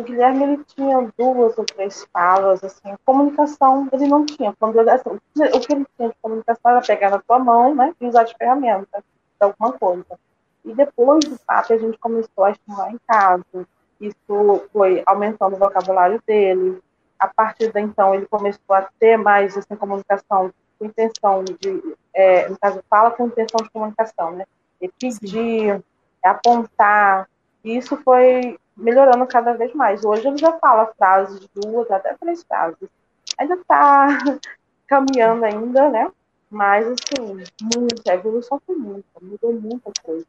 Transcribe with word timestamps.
o 0.00 0.02
Guilherme 0.02 0.44
ele 0.44 0.64
tinha 0.64 1.10
duas 1.16 1.56
ou 1.58 1.64
três 1.64 2.06
falas, 2.12 2.62
assim, 2.62 2.94
comunicação 3.04 3.88
ele 3.92 4.06
não 4.06 4.24
tinha. 4.24 4.50
Assim, 4.50 5.18
o 5.54 5.60
que 5.60 5.72
ele 5.72 5.86
tinha 5.96 6.08
de 6.08 6.14
comunicação 6.20 6.70
era 6.70 6.80
pegar 6.80 7.10
na 7.10 7.18
tua 7.18 7.38
mão, 7.38 7.74
né, 7.74 7.94
e 8.00 8.06
usar 8.06 8.24
de 8.24 8.34
ferramenta, 8.36 8.98
de 9.00 9.04
alguma 9.40 9.72
coisa. 9.72 10.18
E 10.64 10.74
depois 10.74 11.24
do 11.24 11.38
papo 11.46 11.72
a 11.72 11.78
gente 11.78 11.98
começou 11.98 12.44
a 12.44 12.50
estimular 12.50 12.92
em 12.92 12.98
casa. 13.06 13.66
Isso 14.00 14.68
foi 14.72 15.02
aumentando 15.06 15.56
o 15.56 15.58
vocabulário 15.58 16.22
dele. 16.26 16.80
A 17.18 17.26
partir 17.26 17.72
de 17.72 17.80
então 17.80 18.14
ele 18.14 18.26
começou 18.26 18.74
a 18.74 18.88
ter 18.98 19.16
mais 19.16 19.56
assim, 19.56 19.74
comunicação 19.74 20.52
com 20.78 20.84
intenção 20.84 21.44
de, 21.44 21.96
é, 22.14 22.48
no 22.48 22.58
caso, 22.58 22.82
fala 22.88 23.10
com 23.10 23.26
intenção 23.26 23.58
de 23.62 23.70
comunicação, 23.70 24.32
né? 24.32 24.44
E 24.80 24.88
pedir, 24.88 25.82
apontar. 26.22 27.28
E 27.64 27.76
isso 27.76 27.96
foi 27.98 28.58
melhorando 28.76 29.26
cada 29.26 29.52
vez 29.54 29.74
mais. 29.74 30.04
Hoje 30.04 30.26
ele 30.26 30.38
já 30.38 30.52
fala 30.52 30.92
frases, 30.96 31.46
duas, 31.54 31.90
até 31.90 32.14
três 32.14 32.42
frases. 32.44 32.88
Ainda 33.36 33.54
está 33.54 34.08
caminhando 34.86 35.44
ainda, 35.44 35.88
né? 35.88 36.10
Mas, 36.50 36.86
assim, 36.86 37.44
muita, 37.60 38.12
a 38.12 38.14
evolução 38.14 38.60
foi 38.66 38.74
muita, 38.74 39.06
mudou 39.20 39.52
muita 39.52 39.92
coisa. 40.02 40.24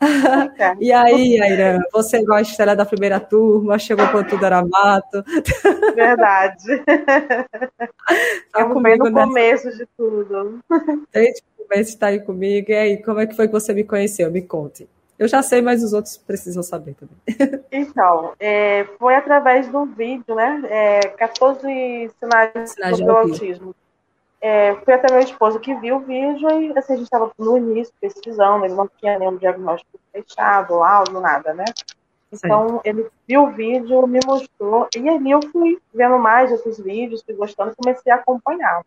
e 0.80 0.92
aí, 0.92 1.40
Aira, 1.40 1.80
você 1.92 2.22
gosta 2.22 2.62
ela 2.62 2.76
da 2.76 2.84
primeira 2.84 3.18
turma, 3.18 3.78
chegou 3.78 4.06
quando 4.08 4.28
tudo 4.28 4.44
era 4.44 4.64
mato. 4.64 5.24
Verdade. 5.94 6.84
Tá 8.52 8.64
comigo 8.66 9.04
no 9.04 9.10
nessa... 9.10 9.26
começo 9.26 9.76
de 9.76 9.86
tudo. 9.96 10.60
Desde 11.12 11.42
o 11.58 11.64
começo 11.64 11.90
está 11.90 12.08
aí 12.08 12.20
comigo. 12.20 12.70
E 12.70 12.74
aí, 12.74 13.02
como 13.02 13.20
é 13.20 13.26
que 13.26 13.34
foi 13.34 13.46
que 13.46 13.52
você 13.52 13.72
me 13.72 13.84
conheceu? 13.84 14.30
Me 14.30 14.42
conte. 14.42 14.88
Eu 15.18 15.26
já 15.26 15.42
sei, 15.42 15.60
mas 15.60 15.82
os 15.82 15.92
outros 15.92 16.16
precisam 16.16 16.62
saber 16.62 16.94
também. 16.94 17.16
Então, 17.70 18.32
é, 18.38 18.84
foi 18.98 19.14
através 19.14 19.68
do 19.68 19.84
vídeo, 19.84 20.34
né? 20.34 20.62
É, 20.68 21.00
14 21.00 22.10
sinais, 22.18 22.70
sinais 22.70 22.98
do 22.98 23.10
autismo. 23.10 23.44
autismo. 23.44 23.74
É, 24.40 24.74
foi 24.84 24.94
até 24.94 25.12
meu 25.12 25.20
esposo 25.20 25.58
que 25.58 25.74
viu 25.74 25.96
o 25.96 26.00
vídeo 26.00 26.48
e 26.62 26.78
assim, 26.78 26.92
a 26.92 26.96
gente 26.96 27.06
estava 27.06 27.32
no 27.36 27.58
início 27.58 27.92
pesquisando, 28.00 28.64
ele 28.64 28.74
não 28.74 28.88
tinha 28.98 29.18
nenhum 29.18 29.36
diagnóstico 29.36 29.98
fechado, 30.12 30.76
laudo, 30.76 31.20
nada, 31.20 31.52
né? 31.52 31.64
Então, 32.32 32.68
Sim. 32.68 32.80
ele 32.84 33.06
viu 33.26 33.44
o 33.44 33.50
vídeo, 33.50 34.06
me 34.06 34.20
mostrou, 34.24 34.86
e 34.94 35.08
aí 35.08 35.30
eu 35.30 35.40
fui 35.50 35.80
vendo 35.92 36.18
mais 36.18 36.52
outros 36.52 36.78
vídeos, 36.78 37.22
fui 37.22 37.34
gostando, 37.34 37.74
comecei 37.74 38.12
a 38.12 38.16
acompanhar. 38.16 38.84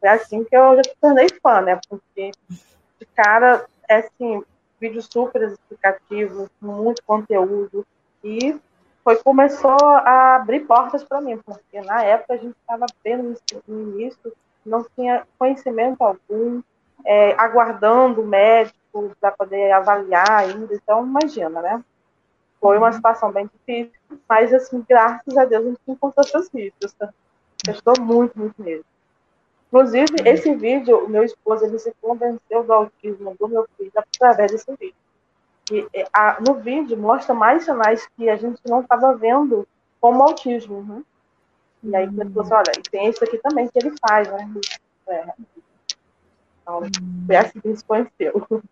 Foi 0.00 0.08
assim 0.08 0.44
que 0.44 0.56
eu 0.56 0.76
já 0.76 0.82
me 0.88 0.96
tornei 1.00 1.28
fã, 1.42 1.60
né? 1.60 1.80
Porque, 1.88 2.30
de 2.48 3.06
cara, 3.14 3.66
é 3.88 3.96
assim, 3.96 4.42
vídeos 4.80 5.08
super 5.10 5.42
explicativos, 5.42 6.48
muito 6.60 7.02
conteúdo, 7.04 7.86
e 8.22 8.58
foi 9.04 9.16
começou 9.16 9.78
a 9.82 10.36
abrir 10.36 10.60
portas 10.60 11.02
para 11.02 11.20
mim, 11.20 11.38
porque 11.38 11.80
na 11.80 12.02
época 12.02 12.34
a 12.34 12.36
gente 12.36 12.56
estava 12.60 12.86
vendo 13.02 13.36
no 13.66 13.94
início, 13.94 14.32
não 14.64 14.84
tinha 14.94 15.26
conhecimento 15.38 16.02
algum, 16.02 16.62
é, 17.04 17.32
aguardando 17.38 18.20
o 18.20 18.26
médico 18.26 19.16
para 19.20 19.30
poder 19.30 19.70
avaliar 19.72 20.30
ainda, 20.30 20.74
então 20.74 21.06
imagina, 21.06 21.62
né? 21.62 21.82
Foi 22.60 22.76
uma 22.76 22.88
uhum. 22.88 22.92
situação 22.92 23.32
bem 23.32 23.48
difícil, 23.52 23.98
mas 24.28 24.52
assim, 24.52 24.84
graças 24.86 25.36
a 25.38 25.44
Deus 25.44 25.64
a 25.64 25.68
gente 25.68 25.80
encontrou 25.86 26.26
seus 26.26 26.50
vídeos, 26.50 26.92
tá? 26.92 27.08
Ajudou 27.68 27.94
muito, 28.00 28.38
muito 28.38 28.60
mesmo. 28.60 28.84
Inclusive, 29.68 30.12
uhum. 30.20 30.26
esse 30.26 30.54
vídeo, 30.54 31.08
meu 31.08 31.22
esposo, 31.22 31.64
ele 31.64 31.78
se 31.78 31.92
convenceu 32.00 32.64
do 32.64 32.72
autismo 32.72 33.36
do 33.38 33.48
meu 33.48 33.68
filho 33.76 33.92
através 33.94 34.50
desse 34.50 34.70
vídeo. 34.72 34.94
E, 35.70 35.86
a, 36.12 36.38
no 36.40 36.54
vídeo 36.54 36.96
mostra 36.96 37.34
mais 37.34 37.64
sinais 37.64 38.08
que 38.16 38.28
a 38.28 38.36
gente 38.36 38.60
não 38.66 38.80
estava 38.80 39.14
vendo 39.14 39.68
como 40.00 40.22
autismo, 40.22 40.82
né? 40.82 41.02
E 41.82 41.94
aí 41.94 42.04
ele 42.04 42.30
falou 42.30 42.42
assim, 42.42 42.54
olha, 42.54 42.72
e 42.78 42.90
tem 42.90 43.06
esse 43.06 43.22
aqui 43.22 43.38
também 43.38 43.68
que 43.68 43.78
ele 43.78 43.94
faz, 44.00 44.28
né? 44.28 44.50
É. 45.08 45.26
Então, 46.62 46.82
foi 47.26 47.36
assim 47.36 47.60
que 47.60 47.84
conheceu. 47.84 48.62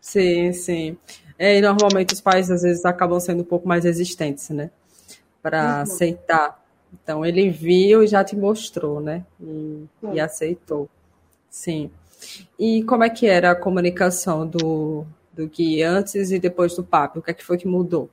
Sim, 0.00 0.52
sim. 0.52 0.98
É, 1.38 1.56
e 1.56 1.60
normalmente 1.60 2.12
os 2.12 2.20
pais 2.20 2.50
às 2.50 2.62
vezes 2.62 2.84
acabam 2.84 3.18
sendo 3.20 3.42
um 3.42 3.44
pouco 3.44 3.66
mais 3.66 3.84
resistentes, 3.84 4.50
né? 4.50 4.70
Para 5.40 5.76
uhum. 5.76 5.80
aceitar. 5.82 6.61
Então 6.92 7.24
ele 7.24 7.50
viu 7.50 8.02
e 8.02 8.06
já 8.06 8.22
te 8.22 8.36
mostrou, 8.36 9.00
né? 9.00 9.24
E, 9.40 9.86
e, 10.12 10.20
aceitou. 10.20 10.88
Sim. 11.48 11.90
E 12.58 12.82
como 12.84 13.04
é 13.04 13.10
que 13.10 13.26
era 13.26 13.50
a 13.50 13.56
comunicação 13.56 14.46
do, 14.46 15.04
do 15.32 15.46
Gui 15.48 15.82
antes 15.82 16.30
e 16.30 16.38
depois 16.38 16.76
do 16.76 16.84
papo? 16.84 17.18
O 17.18 17.22
que 17.22 17.30
é 17.30 17.34
que 17.34 17.44
foi 17.44 17.56
que 17.56 17.66
mudou? 17.66 18.08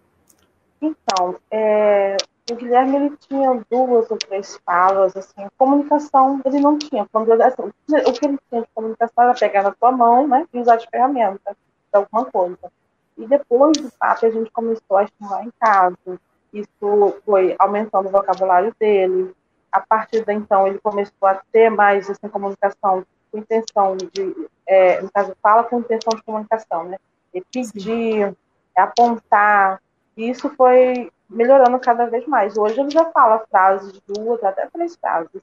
Então, 0.82 1.36
é, 1.52 2.16
o 2.50 2.56
Guilherme 2.56 2.96
ele 2.96 3.18
tinha 3.18 3.64
duas 3.70 4.10
ou 4.10 4.18
três 4.18 4.60
falas, 4.66 5.16
assim, 5.16 5.48
comunicação 5.58 6.42
ele 6.46 6.60
não 6.60 6.78
tinha. 6.78 7.04
Assim, 7.04 7.72
o 8.08 8.14
que 8.14 8.26
ele 8.26 8.38
tinha 8.50 8.62
de 8.62 8.68
comunicação 8.74 9.24
era 9.24 9.34
pegar 9.34 9.64
na 9.64 9.72
tua 9.72 9.92
mão, 9.92 10.28
né, 10.28 10.48
e 10.54 10.60
usar 10.60 10.78
de 10.78 10.88
ferramenta, 10.90 11.52
de 11.52 11.56
alguma 11.94 12.26
coisa. 12.26 12.72
E 13.18 13.28
depois 13.28 13.78
do 13.78 13.92
papo 13.92 14.26
a 14.26 14.30
gente 14.30 14.50
começou 14.52 14.98
a 14.98 15.04
estimular 15.04 15.44
em 15.44 15.52
casa. 15.60 16.20
Isso 16.54 17.22
foi 17.26 17.56
aumentando 17.60 18.08
o 18.08 18.12
vocabulário 18.12 18.74
dele. 18.80 19.34
A 19.72 19.80
partir 19.80 20.26
de 20.26 20.34
então 20.34 20.68
ele 20.68 20.80
começou 20.80 21.28
a 21.28 21.42
ter 21.52 21.70
mais 21.70 22.10
assim, 22.10 22.28
comunicação 22.28 23.06
com 23.32 23.38
intenção 23.38 23.96
de, 23.96 24.50
é, 24.66 25.02
no 25.02 25.12
caso, 25.12 25.36
fala 25.42 25.64
com 25.64 25.80
intenção 25.80 26.12
de 26.16 26.24
comunicação, 26.24 26.86
né? 26.86 26.98
E 27.34 27.42
pedir, 27.42 28.36
apontar. 28.76 29.82
E 30.18 30.30
isso 30.30 30.50
foi 30.50 31.12
melhorando 31.30 31.80
cada 31.80 32.06
vez 32.06 32.26
mais. 32.26 32.58
Hoje 32.58 32.80
ele 32.80 32.90
já 32.90 33.06
fala 33.12 33.46
frases, 33.50 34.02
duas, 34.08 34.44
até 34.44 34.66
três 34.68 34.96
frases. 34.96 35.42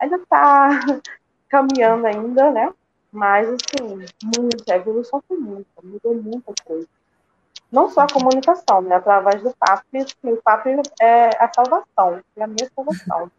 Ainda 0.00 0.16
está 0.16 0.68
caminhando 1.48 2.06
ainda, 2.06 2.50
né? 2.50 2.72
Mas, 3.12 3.48
assim, 3.48 4.04
muita, 4.36 4.74
a 4.74 4.76
evolução 4.76 5.22
foi 5.26 5.38
muita, 5.38 5.70
mudou 5.82 6.14
muita 6.14 6.52
coisa. 6.64 6.88
Não 7.70 7.90
só 7.90 8.02
a 8.02 8.12
comunicação, 8.12 8.80
né? 8.80 8.96
Através 8.96 9.42
do 9.42 9.54
papo, 9.58 9.84
o 10.24 10.36
papo 10.42 10.68
é 11.00 11.28
a 11.38 11.50
salvação, 11.54 12.22
é 12.36 12.42
a 12.42 12.46
minha 12.46 12.70
salvação. 12.74 13.30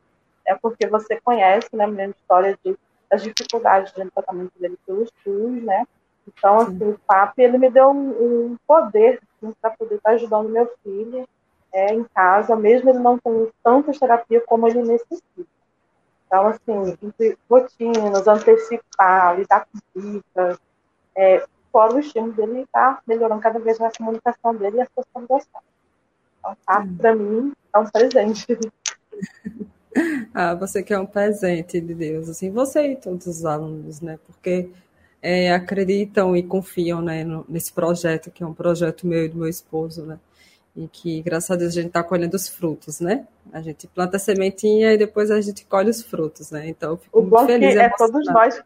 É 0.45 0.55
porque 0.55 0.87
você 0.87 1.19
conhece, 1.21 1.69
né, 1.73 1.83
a 1.83 1.87
minha 1.87 2.07
história 2.07 2.57
de, 2.63 2.77
das 3.09 3.23
dificuldades 3.23 3.93
de 3.93 4.09
tratamento 4.11 4.51
dele 4.59 4.77
pelos 4.85 5.09
SUS, 5.23 5.63
né? 5.63 5.85
Então, 6.27 6.59
assim, 6.59 6.91
o 6.91 6.99
papo, 7.07 7.33
ele 7.37 7.57
me 7.57 7.69
deu 7.69 7.89
um, 7.89 8.09
um 8.51 8.57
poder 8.67 9.19
assim, 9.41 9.53
para 9.59 9.71
poder 9.71 9.95
estar 9.95 10.11
ajudando 10.11 10.49
meu 10.49 10.71
filho 10.83 11.27
é, 11.73 11.93
em 11.93 12.03
casa, 12.03 12.55
mesmo 12.55 12.89
ele 12.89 12.99
não 12.99 13.17
tendo 13.17 13.51
tanta 13.63 13.91
terapia 13.91 14.41
como 14.45 14.67
ele 14.67 14.81
necessita. 14.83 15.49
Então, 16.27 16.47
assim, 16.47 16.97
entre 17.01 17.37
rotinas, 17.49 18.27
antecipar, 18.27 19.39
lidar 19.39 19.65
com 19.65 19.99
dicas, 19.99 20.59
é, 21.15 21.43
fora 21.71 21.95
o 21.95 21.99
estímulo 21.99 22.33
dele 22.33 22.61
está 22.61 22.99
melhorando 23.07 23.41
cada 23.41 23.59
vez 23.59 23.79
mais 23.79 23.93
a 23.93 23.97
comunicação 23.97 24.55
dele 24.55 24.77
e 24.77 24.81
a 24.81 24.87
socialização. 24.95 25.61
Então, 26.39 26.57
tá, 26.65 26.87
para 26.97 27.15
mim, 27.15 27.53
é 27.73 27.79
um 27.79 27.85
presente. 27.85 28.45
Ah, 30.33 30.53
você 30.53 30.83
quer 30.83 30.99
um 30.99 31.05
presente 31.05 31.81
de 31.81 31.95
Deus, 31.95 32.29
assim, 32.29 32.51
você 32.51 32.91
e 32.91 32.95
todos 32.95 33.25
os 33.25 33.43
alunos, 33.43 33.99
né? 33.99 34.19
Porque 34.25 34.69
é, 35.19 35.51
acreditam 35.51 36.37
e 36.37 36.43
confiam 36.43 37.01
né, 37.01 37.23
no, 37.23 37.43
nesse 37.49 37.73
projeto, 37.73 38.29
que 38.29 38.43
é 38.43 38.47
um 38.47 38.53
projeto 38.53 39.07
meu 39.07 39.25
e 39.25 39.27
do 39.27 39.39
meu 39.39 39.49
esposo, 39.49 40.05
né? 40.05 40.19
e 40.75 40.87
que, 40.87 41.21
graças 41.21 41.51
a 41.51 41.55
Deus, 41.55 41.73
a 41.73 41.75
gente 41.75 41.87
está 41.87 42.03
colhendo 42.03 42.35
os 42.35 42.47
frutos, 42.47 43.01
né? 43.01 43.27
A 43.51 43.61
gente 43.61 43.85
planta 43.87 44.17
a 44.17 44.19
sementinha 44.19 44.93
e 44.93 44.97
depois 44.97 45.29
a 45.29 45.41
gente 45.41 45.65
colhe 45.65 45.89
os 45.89 46.01
frutos, 46.01 46.51
né? 46.51 46.69
Então, 46.69 46.95
fico 46.95 47.19
o 47.19 47.23
muito 47.23 47.45
feliz. 47.45 47.75
É, 47.75 47.89
todos 47.89 48.25
nós, 48.27 48.61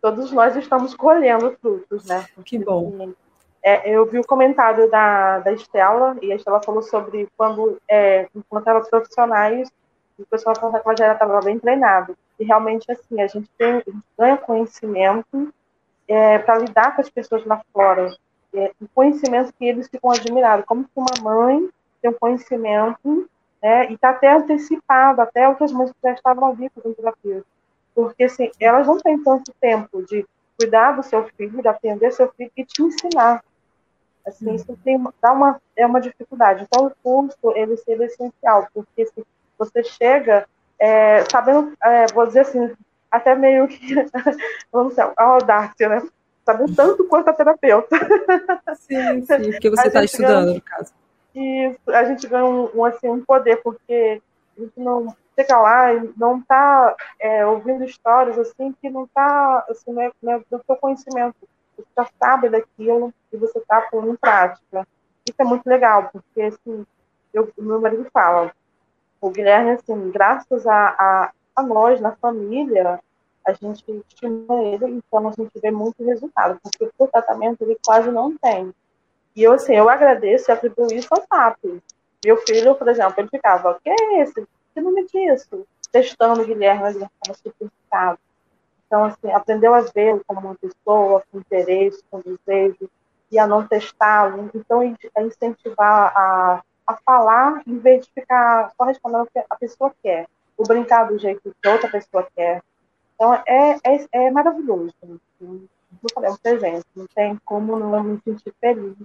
todos 0.00 0.32
nós 0.32 0.56
estamos 0.56 0.94
colhendo 0.94 1.56
frutos, 1.60 2.04
né? 2.06 2.24
Que 2.44 2.58
bom. 2.58 3.12
É, 3.62 3.90
eu 3.90 4.06
vi 4.06 4.18
o 4.18 4.26
comentário 4.26 4.90
da, 4.90 5.40
da 5.40 5.52
Estela, 5.52 6.16
e 6.22 6.32
a 6.32 6.36
Estela 6.36 6.62
falou 6.62 6.82
sobre 6.82 7.28
quando, 7.36 7.76
é, 7.88 8.28
enquanto 8.34 8.68
eram 8.68 8.84
profissionais, 8.84 9.68
o 10.18 10.26
pessoal 10.26 10.54
falou 10.56 10.80
que 10.80 10.88
ela 10.88 10.96
já 10.96 11.12
estava 11.12 11.40
bem 11.40 11.58
treinado. 11.58 12.16
E 12.38 12.44
realmente, 12.44 12.90
assim, 12.90 13.20
a 13.20 13.26
gente, 13.26 13.48
tem, 13.58 13.72
a 13.72 13.82
gente 13.90 14.04
ganha 14.16 14.36
conhecimento 14.36 15.52
é, 16.06 16.38
para 16.38 16.58
lidar 16.58 16.94
com 16.94 17.02
as 17.02 17.10
pessoas 17.10 17.44
lá 17.44 17.60
fora 17.72 18.16
é, 18.54 18.72
um 18.80 18.86
conhecimento 18.94 19.52
que 19.52 19.64
eles 19.64 19.88
ficam 19.88 20.10
admirados, 20.10 20.64
como 20.66 20.84
que 20.84 20.90
uma 20.96 21.22
mãe 21.22 21.68
tem 22.00 22.10
um 22.10 22.14
conhecimento 22.14 23.28
né, 23.62 23.90
e 23.90 23.94
está 23.94 24.10
até 24.10 24.32
antecipado, 24.32 25.20
até 25.20 25.48
outras 25.48 25.72
mães 25.72 25.90
que 25.90 25.98
já 26.02 26.12
estavam 26.12 26.48
ali 26.48 26.70
fazendo 26.70 26.94
terapia. 26.94 27.44
Porque 27.98 28.22
assim, 28.22 28.48
elas 28.60 28.86
não 28.86 28.96
têm 29.00 29.20
tanto 29.24 29.52
tempo 29.60 30.04
de 30.04 30.24
cuidar 30.56 30.92
do 30.92 31.02
seu 31.02 31.24
filho, 31.36 31.60
de 31.60 31.66
atender 31.66 32.12
seu 32.12 32.30
filho 32.30 32.52
e 32.56 32.64
te 32.64 32.80
ensinar. 32.80 33.42
Assim, 34.24 34.54
isso 34.54 34.78
tem, 34.84 35.02
dá 35.20 35.32
uma, 35.32 35.60
é 35.76 35.84
uma 35.84 36.00
dificuldade. 36.00 36.62
Então, 36.62 36.86
o 36.86 36.92
curso, 37.02 37.52
ele 37.56 37.76
seria 37.78 38.06
essencial, 38.06 38.68
porque 38.72 39.04
se 39.04 39.26
você 39.58 39.82
chega 39.82 40.46
é, 40.78 41.24
sabendo, 41.28 41.72
é, 41.82 42.06
vou 42.12 42.24
dizer 42.24 42.42
assim, 42.42 42.70
até 43.10 43.34
meio 43.34 43.66
que, 43.66 43.96
vamos 44.70 44.90
dizer, 44.90 45.10
a 45.16 45.24
audácia, 45.24 45.88
né? 45.88 46.08
sabe? 46.46 46.72
Tanto 46.76 47.02
quanto 47.02 47.30
a 47.30 47.32
terapeuta. 47.32 47.96
Sim, 48.76 49.26
sim, 49.26 49.50
porque 49.50 49.70
você 49.70 49.88
está 49.88 50.04
estudando, 50.04 50.54
no 50.54 50.60
caso. 50.60 50.92
E 51.34 51.74
a 51.88 52.04
gente 52.04 52.28
ganha 52.28 52.44
um, 52.44 52.70
um, 52.76 52.84
assim, 52.84 53.08
um 53.08 53.24
poder, 53.24 53.56
porque 53.56 54.22
a 54.56 54.60
gente 54.60 54.78
não 54.78 55.16
chega 55.38 55.58
lá 55.58 55.94
e 55.94 56.12
não 56.16 56.38
está 56.38 56.96
é, 57.20 57.46
ouvindo 57.46 57.84
histórias 57.84 58.36
assim 58.38 58.74
que 58.80 58.90
não 58.90 59.04
está 59.04 59.64
assim, 59.68 59.92
não 59.92 60.02
é, 60.02 60.12
não 60.20 60.32
é 60.32 60.38
do 60.38 60.62
seu 60.64 60.76
conhecimento. 60.76 61.36
Você 61.76 61.86
já 61.96 62.08
sabe 62.18 62.48
daquilo 62.48 63.14
e 63.32 63.36
você 63.36 63.58
está 63.58 63.82
pondo 63.82 64.10
em 64.10 64.16
prática. 64.16 64.86
Isso 65.24 65.36
é 65.38 65.44
muito 65.44 65.66
legal, 65.66 66.10
porque 66.12 66.42
assim, 66.42 66.84
eu, 67.32 67.52
meu 67.56 67.80
marido 67.80 68.06
fala, 68.12 68.52
o 69.20 69.30
Guilherme, 69.30 69.70
assim, 69.70 70.10
graças 70.10 70.66
a, 70.66 70.88
a, 70.98 71.32
a 71.54 71.62
nós, 71.62 72.00
na 72.00 72.12
família, 72.16 73.00
a 73.46 73.52
gente 73.52 74.04
estimula 74.08 74.62
ele, 74.62 74.86
então 74.86 75.28
a 75.28 75.32
gente 75.32 75.52
vê 75.60 75.70
muito 75.70 76.04
resultado, 76.04 76.58
porque 76.62 76.90
o 76.98 77.06
tratamento 77.06 77.62
ele 77.62 77.78
quase 77.84 78.10
não 78.10 78.36
tem. 78.36 78.74
E 79.36 79.42
eu, 79.42 79.52
assim, 79.52 79.74
eu 79.74 79.88
agradeço 79.88 80.50
e 80.50 80.52
atribuo 80.52 80.92
isso 80.92 81.08
ao 81.10 81.22
SAP. 81.22 81.80
Meu 82.24 82.36
filho, 82.38 82.74
por 82.74 82.88
exemplo, 82.88 83.14
ele 83.18 83.28
ficava, 83.28 83.70
o 83.70 83.80
que 83.80 83.88
é 83.88 84.22
esse? 84.22 84.46
Que 84.78 84.84
nome 84.84 85.04
é 85.12 85.34
isso? 85.34 85.66
Testando 85.90 86.40
o 86.40 86.46
Guilherme, 86.46 86.88
estava 86.90 87.36
super 87.36 87.68
Então, 88.86 89.04
assim, 89.06 89.32
aprendeu 89.32 89.74
a 89.74 89.80
vê-lo 89.80 90.22
como 90.24 90.38
uma 90.38 90.54
pessoa, 90.54 91.20
com 91.32 91.40
interesse, 91.40 92.00
com 92.08 92.20
desejo, 92.20 92.88
e 93.28 93.40
a 93.40 93.44
não 93.44 93.66
testá-lo. 93.66 94.48
Então, 94.54 94.80
a 95.16 95.22
incentivar 95.22 96.12
a, 96.16 96.62
a 96.86 96.96
falar 96.98 97.60
em 97.66 97.76
vez 97.76 98.06
de 98.06 98.12
ficar 98.12 98.70
só 98.76 98.84
respondendo 98.84 99.22
o 99.22 99.26
que 99.26 99.44
a 99.50 99.56
pessoa 99.56 99.92
quer. 100.00 100.28
O 100.56 100.62
brincar 100.62 101.08
do 101.08 101.18
jeito 101.18 101.52
que 101.60 101.68
outra 101.68 101.90
pessoa 101.90 102.28
quer. 102.36 102.62
Então, 103.16 103.34
é, 103.34 103.78
é, 103.84 104.06
é 104.12 104.30
maravilhoso. 104.30 104.94
Assim, 105.02 105.68
é 106.22 106.30
um 106.30 106.36
presente. 106.36 106.86
Não 106.94 107.08
tem 107.08 107.36
como 107.44 107.76
não 107.80 108.04
me 108.04 108.20
sentir 108.24 108.54
feliz 108.60 108.96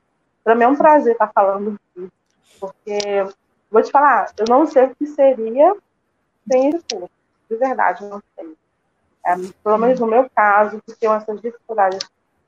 para 0.44 0.54
mim 0.56 0.64
é 0.66 0.68
um 0.68 0.76
prazer 0.76 1.14
estar 1.14 1.32
falando 1.34 1.80
disso, 1.96 2.12
porque 2.60 3.00
vou 3.74 3.82
te 3.82 3.92
falar, 3.92 4.32
eu 4.38 4.46
não 4.48 4.66
sei 4.68 4.86
o 4.86 4.96
que 4.96 5.06
seria 5.08 5.76
sem 6.50 6.70
esse 6.70 6.84
curso, 6.92 7.10
de 7.50 7.58
verdade, 7.58 8.06
não 8.06 8.22
sei. 8.36 8.56
É, 9.26 9.36
pelo 9.64 9.78
menos 9.78 10.00
no 10.00 10.08
meu 10.08 10.30
caso, 10.30 10.82
que 10.86 10.96
tenho 10.96 11.14
essas 11.14 11.42
dificuldades 11.42 12.00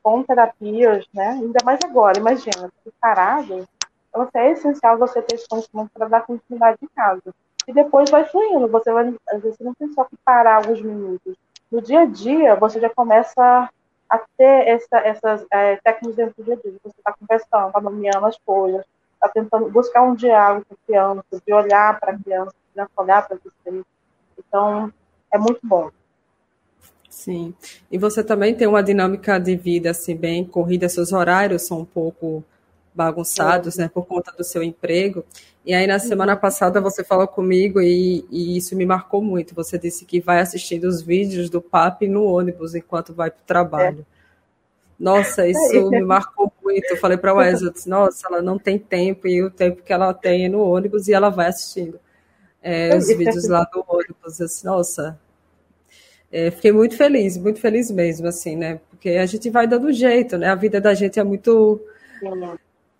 com 0.03 0.21
terapias, 0.23 1.05
né? 1.13 1.29
Ainda 1.29 1.59
mais 1.63 1.79
agora, 1.83 2.19
imagina, 2.19 2.71
parado, 3.01 3.67
então 4.09 4.29
é 4.35 4.51
essencial 4.51 4.97
você 4.97 5.21
ter 5.21 5.35
esse 5.35 5.47
conhecimento 5.47 5.89
para 5.93 6.07
dar 6.07 6.25
continuidade 6.25 6.77
em 6.81 6.87
casa. 6.87 7.33
E 7.67 7.73
depois 7.73 8.09
vai 8.09 8.25
fluindo, 8.25 8.67
você 8.67 8.91
vai, 8.93 9.13
às 9.29 9.41
vezes 9.41 9.59
não 9.59 9.73
tem 9.73 9.91
só 9.93 10.03
que 10.03 10.15
parar 10.23 10.57
alguns 10.57 10.81
minutos. 10.81 11.35
No 11.71 11.81
dia 11.81 12.01
a 12.01 12.05
dia, 12.05 12.55
você 12.55 12.79
já 12.79 12.89
começa 12.89 13.69
a 14.07 14.17
ter 14.37 14.67
essa, 14.67 14.99
essas 14.99 15.45
é, 15.51 15.77
técnicas 15.77 16.15
dentro 16.15 16.35
do 16.37 16.43
dia 16.43 16.53
a 16.53 16.57
dia. 16.57 16.73
Você 16.83 16.95
está 16.97 17.13
conversando, 17.19 17.67
está 17.67 17.81
nomeando 17.81 18.25
as 18.27 18.37
coisas, 18.37 18.85
está 19.25 19.29
tentando 19.29 19.69
buscar 19.69 20.03
um 20.03 20.15
diálogo 20.15 20.65
com 20.67 20.75
a 20.75 20.77
criança, 20.85 21.41
de 21.45 21.53
olhar 21.53 21.99
para 21.99 22.13
a 22.13 22.19
criança, 22.19 22.55
de 22.75 22.81
olhar 22.97 23.27
para 23.27 23.37
você. 23.37 23.83
Então, 24.37 24.91
é 25.31 25.37
muito 25.37 25.59
bom. 25.63 25.89
Sim. 27.09 27.53
E 27.89 27.97
você 27.97 28.23
também 28.23 28.53
tem 28.53 28.67
uma 28.67 28.83
dinâmica 28.83 29.39
de 29.39 29.55
vida 29.55 29.91
assim 29.91 30.15
bem 30.15 30.43
corrida, 30.43 30.89
seus 30.89 31.13
horários 31.13 31.61
são 31.63 31.79
um 31.79 31.85
pouco 31.85 32.43
bagunçados, 32.93 33.77
né, 33.77 33.89
por 33.93 34.05
conta 34.05 34.31
do 34.31 34.43
seu 34.43 34.63
emprego. 34.63 35.23
E 35.65 35.73
aí 35.73 35.87
na 35.87 35.99
semana 35.99 36.35
passada 36.35 36.79
você 36.79 37.03
falou 37.03 37.27
comigo 37.27 37.81
e, 37.81 38.25
e, 38.29 38.55
isso 38.57 38.75
me 38.75 38.85
marcou 38.85 39.21
muito. 39.21 39.55
Você 39.55 39.77
disse 39.77 40.05
que 40.05 40.19
vai 40.19 40.39
assistindo 40.39 40.85
os 40.85 41.01
vídeos 41.01 41.49
do 41.49 41.61
PAP 41.61 42.03
no 42.03 42.23
ônibus 42.23 42.75
enquanto 42.75 43.13
vai 43.13 43.31
para 43.31 43.41
o 43.41 43.45
trabalho. 43.45 44.05
É. 44.11 44.14
Nossa, 44.99 45.47
isso 45.47 45.89
me 45.89 46.01
marcou 46.01 46.51
muito. 46.63 46.85
Eu 46.89 46.97
falei 46.97 47.17
para 47.17 47.31
a 47.31 47.35
Wesley, 47.35 47.73
nossa, 47.85 48.27
ela 48.27 48.41
não 48.41 48.57
tem 48.57 48.79
tempo 48.79 49.27
e 49.27 49.43
o 49.43 49.51
tempo 49.51 49.83
que 49.83 49.91
ela 49.91 50.13
tem 50.13 50.45
é 50.45 50.49
no 50.49 50.61
ônibus 50.61 51.07
e 51.07 51.13
ela 51.13 51.29
vai 51.29 51.47
assistindo 51.47 51.99
é, 52.63 52.95
os 52.95 53.07
vídeos 53.07 53.47
lá 53.47 53.63
do 53.71 53.83
ônibus. 53.87 54.41
Assim, 54.41 54.65
nossa, 54.65 55.19
é, 56.31 56.49
fiquei 56.49 56.71
muito 56.71 56.95
feliz, 56.95 57.37
muito 57.37 57.59
feliz 57.59 57.91
mesmo, 57.91 58.27
assim, 58.27 58.55
né? 58.55 58.79
Porque 58.89 59.09
a 59.09 59.25
gente 59.25 59.49
vai 59.49 59.67
dando 59.67 59.91
jeito, 59.91 60.37
né? 60.37 60.49
A 60.49 60.55
vida 60.55 60.79
da 60.79 60.93
gente 60.93 61.19
é 61.19 61.23
muito 61.23 61.81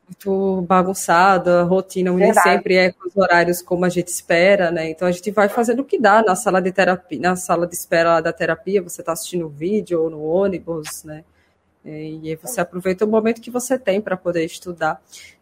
muito 0.08 0.62
bagunçada, 0.68 1.62
a 1.62 1.64
rotina 1.64 2.12
nem 2.12 2.32
sempre 2.32 2.76
é 2.76 2.92
com 2.92 3.08
os 3.08 3.18
horários 3.18 3.62
como 3.62 3.86
a 3.86 3.90
gente 3.90 4.10
espera, 4.10 4.70
né? 4.70 4.90
Então 4.90 5.08
a 5.08 5.12
gente 5.12 5.32
vai 5.32 5.50
fazendo 5.50 5.80
o 5.80 5.86
que 5.86 6.00
dá 6.00 6.22
na 6.22 6.36
sala 6.36 6.62
de 6.62 6.72
terapia, 6.72 7.20
na 7.20 7.36
sala 7.36 7.66
de 7.66 7.74
espera 7.74 8.22
da 8.22 8.32
terapia, 8.32 8.84
você 8.84 9.02
está 9.02 9.14
assistindo 9.14 9.48
um 9.48 9.50
vídeo 9.50 10.04
ou 10.04 10.10
no 10.12 10.24
ônibus, 10.24 11.04
né? 11.04 11.24
E 11.86 12.30
aí 12.32 12.36
você 12.36 12.60
aproveita 12.60 13.06
o 13.06 13.08
momento 13.08 13.42
que 13.42 13.52
você 13.52 13.78
tem 13.78 14.02
para 14.02 14.18
poder 14.18 14.44
estudar. 14.44 15.00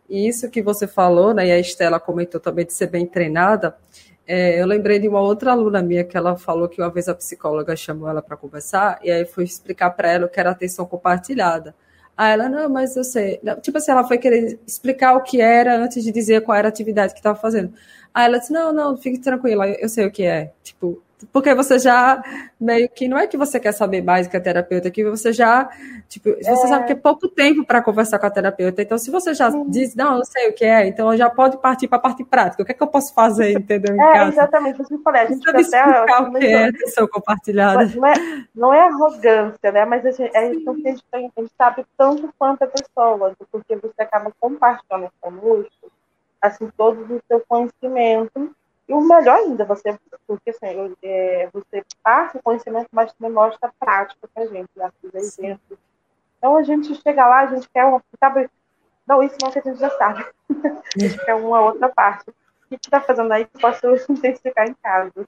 E 0.09 0.27
isso 0.27 0.49
que 0.49 0.61
você 0.61 0.85
falou, 0.85 1.33
né? 1.33 1.47
E 1.47 1.51
a 1.51 1.59
Estela 1.59 1.99
comentou 1.99 2.39
também 2.39 2.65
de 2.65 2.73
ser 2.73 2.87
bem 2.87 3.05
treinada. 3.05 3.75
É, 4.27 4.61
eu 4.61 4.65
lembrei 4.65 4.99
de 4.99 5.07
uma 5.07 5.21
outra 5.21 5.51
aluna 5.51 5.81
minha 5.81 6.03
que 6.03 6.15
ela 6.15 6.37
falou 6.37 6.69
que 6.69 6.81
uma 6.81 6.89
vez 6.89 7.09
a 7.09 7.15
psicóloga 7.15 7.75
chamou 7.75 8.07
ela 8.07 8.21
para 8.21 8.37
conversar 8.37 8.99
e 9.03 9.11
aí 9.11 9.25
foi 9.25 9.43
explicar 9.43 9.91
para 9.91 10.09
ela 10.11 10.25
o 10.25 10.29
que 10.29 10.39
era 10.39 10.51
atenção 10.51 10.85
compartilhada. 10.85 11.75
Aí 12.15 12.33
ela, 12.33 12.47
não, 12.47 12.69
mas 12.69 12.95
eu 12.95 13.03
sei. 13.03 13.39
Tipo 13.61 13.77
assim, 13.79 13.91
ela 13.91 14.03
foi 14.03 14.17
querer 14.17 14.59
explicar 14.67 15.15
o 15.15 15.21
que 15.23 15.41
era 15.41 15.75
antes 15.77 16.03
de 16.03 16.11
dizer 16.11 16.41
qual 16.41 16.57
era 16.57 16.67
a 16.67 16.69
atividade 16.69 17.13
que 17.13 17.19
estava 17.19 17.37
fazendo. 17.39 17.73
Aí 18.13 18.25
ela 18.25 18.37
disse, 18.37 18.53
não, 18.53 18.71
não, 18.71 18.95
fique 18.95 19.19
tranquila, 19.19 19.67
eu 19.67 19.89
sei 19.89 20.05
o 20.05 20.11
que 20.11 20.23
é. 20.23 20.53
Tipo, 20.61 21.01
porque 21.31 21.53
você 21.53 21.79
já 21.79 22.21
meio 22.59 22.89
que 22.89 23.07
não 23.07 23.17
é 23.17 23.27
que 23.27 23.37
você 23.37 23.59
quer 23.59 23.71
saber 23.71 24.01
mais 24.01 24.27
que 24.27 24.35
a 24.35 24.41
terapeuta, 24.41 24.89
que 24.89 25.03
você 25.03 25.31
já, 25.31 25.69
tipo, 26.07 26.29
você 26.29 26.49
é. 26.49 26.67
sabe 26.67 26.85
que 26.85 26.93
é 26.93 26.95
pouco 26.95 27.27
tempo 27.27 27.65
para 27.65 27.81
conversar 27.81 28.19
com 28.19 28.25
a 28.25 28.31
terapeuta. 28.31 28.81
Então, 28.81 28.97
se 28.97 29.11
você 29.11 29.33
já 29.33 29.51
Sim. 29.51 29.69
diz, 29.69 29.95
não, 29.95 30.17
eu 30.17 30.25
sei 30.25 30.49
o 30.49 30.53
que 30.53 30.65
é, 30.65 30.87
então 30.87 31.15
já 31.15 31.29
pode 31.29 31.57
partir 31.57 31.87
para 31.87 31.97
a 31.97 32.01
parte 32.01 32.23
prática. 32.23 32.63
O 32.63 32.65
que 32.65 32.71
é 32.71 32.75
que 32.75 32.83
eu 32.83 32.87
posso 32.87 33.13
fazer, 33.13 33.51
entendeu? 33.53 33.99
é, 33.99 34.27
exatamente, 34.27 34.81
isso 34.81 34.89
que 34.89 34.95
eu 34.95 35.01
falei. 35.01 35.21
A 35.21 35.25
gente 35.27 35.49
até 35.49 35.61
explicar 35.61 36.23
o 36.23 36.33
que 36.33 36.47
é 36.47 36.67
atenção 36.67 37.07
compartilhada. 37.07 37.85
Não 37.95 38.07
é, 38.07 38.13
não 38.55 38.73
é 38.73 38.81
arrogância, 38.81 39.71
né? 39.71 39.85
Mas 39.85 40.05
é 40.05 40.09
isso 40.09 40.17
que 40.75 40.87
a 40.87 40.91
gente, 40.91 41.03
a 41.11 41.17
gente 41.17 41.51
sabe 41.57 41.85
tanto 41.97 42.33
quanto 42.37 42.63
a 42.63 42.67
pessoa, 42.67 43.33
porque 43.51 43.75
você 43.75 44.01
acaba 44.01 44.31
compartilhando 44.39 45.09
conosco, 45.21 45.91
assim, 46.41 46.69
todo 46.77 47.01
o 47.01 47.21
seu 47.27 47.41
conhecimento 47.47 48.53
e 48.87 48.93
o 48.93 49.01
melhor 49.01 49.37
ainda, 49.37 49.63
você, 49.63 49.97
porque 50.27 50.49
assim, 50.49 50.93
é, 51.01 51.49
você 51.53 51.83
passa 52.03 52.37
o 52.37 52.43
conhecimento, 52.43 52.89
mas 52.91 53.13
também 53.13 53.31
mostra 53.31 53.69
a 53.69 53.85
prática 53.85 54.27
pra 54.33 54.45
gente, 54.45 54.69
dá 54.75 54.91
os 55.01 55.13
exemplos. 55.13 55.79
Então 56.37 56.57
a 56.57 56.63
gente 56.63 56.93
chega 56.95 57.25
lá, 57.25 57.41
a 57.41 57.47
gente 57.47 57.69
quer 57.69 57.85
uma. 57.85 58.03
Sabe, 58.19 58.49
não, 59.07 59.23
isso 59.23 59.37
não 59.41 59.51
que 59.51 59.59
a 59.59 59.61
gente 59.61 59.79
já 59.79 59.89
sabe. 59.91 60.25
a 60.51 60.99
gente 60.99 61.23
quer 61.23 61.35
uma 61.35 61.61
outra 61.61 61.87
parte. 61.87 62.29
O 62.29 62.33
que 62.69 62.75
está 62.75 62.99
fazendo 62.99 63.31
aí 63.31 63.45
que 63.45 63.59
posso 63.59 63.87
intensificar 64.11 64.67
em 64.67 64.73
casa? 64.83 65.25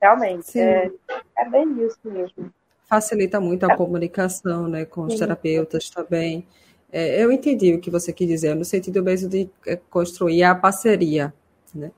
Realmente, 0.00 0.58
é, 0.58 0.90
é, 1.36 1.48
bem 1.48 1.84
isso 1.84 1.98
mesmo. 2.04 2.50
Facilita 2.86 3.40
muito 3.40 3.64
a 3.64 3.72
é. 3.72 3.76
comunicação 3.76 4.68
né, 4.68 4.84
com 4.84 5.02
os 5.02 5.14
Sim. 5.14 5.18
terapeutas 5.18 5.90
também. 5.90 6.46
É, 6.92 7.22
eu 7.22 7.32
entendi 7.32 7.74
o 7.74 7.80
que 7.80 7.90
você 7.90 8.12
quis 8.12 8.28
dizer, 8.28 8.54
no 8.54 8.64
sentido 8.64 9.02
mesmo 9.02 9.28
de 9.28 9.50
é, 9.66 9.76
construir 9.76 10.44
a 10.44 10.54
parceria, 10.54 11.32
né? 11.74 11.90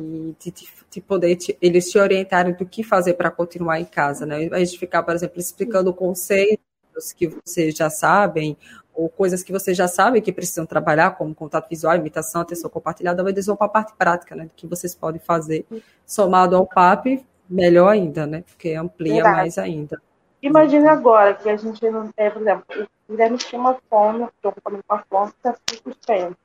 E 0.00 0.50
de, 0.50 0.68
de 0.90 1.00
poder 1.00 1.36
te, 1.36 1.56
eles 1.60 1.90
te 1.90 1.98
orientarem 1.98 2.54
do 2.54 2.64
que 2.64 2.82
fazer 2.82 3.14
para 3.14 3.30
continuar 3.30 3.80
em 3.80 3.84
casa, 3.84 4.24
né? 4.24 4.48
A 4.52 4.58
gente 4.58 4.78
ficar, 4.78 5.02
por 5.02 5.14
exemplo, 5.14 5.38
explicando 5.38 5.92
conceitos 5.92 7.12
que 7.16 7.28
vocês 7.28 7.74
já 7.74 7.90
sabem, 7.90 8.56
ou 8.94 9.08
coisas 9.08 9.42
que 9.42 9.52
vocês 9.52 9.76
já 9.76 9.88
sabem 9.88 10.20
que 10.20 10.32
precisam 10.32 10.66
trabalhar, 10.66 11.12
como 11.12 11.34
contato 11.34 11.68
visual, 11.68 11.96
imitação, 11.96 12.42
atenção 12.42 12.68
compartilhada, 12.68 13.28
eles 13.28 13.46
vão 13.46 13.56
para 13.56 13.66
a 13.66 13.70
parte 13.70 13.94
prática, 13.96 14.34
né? 14.34 14.50
Que 14.54 14.66
vocês 14.66 14.94
podem 14.94 15.20
fazer, 15.20 15.66
somado 16.06 16.56
ao 16.56 16.66
PAP, 16.66 17.24
melhor 17.48 17.88
ainda, 17.88 18.26
né? 18.26 18.42
Porque 18.46 18.74
amplia 18.74 19.14
Verdade. 19.14 19.36
mais 19.36 19.58
ainda. 19.58 20.00
Imagine 20.42 20.88
agora 20.88 21.34
que 21.34 21.48
a 21.48 21.56
gente 21.56 21.88
não 21.88 22.10
tem, 22.10 22.30
por 22.30 22.42
exemplo, 22.42 22.64
o 23.08 23.12
Guilherme 23.12 23.38
tinha 23.38 23.60
uma 23.60 23.78
fome, 23.88 24.24
estou 24.24 24.52
com 24.62 24.80
uma 24.88 25.04
fome, 25.08 25.32
é 25.44 25.52
5%. 25.52 26.36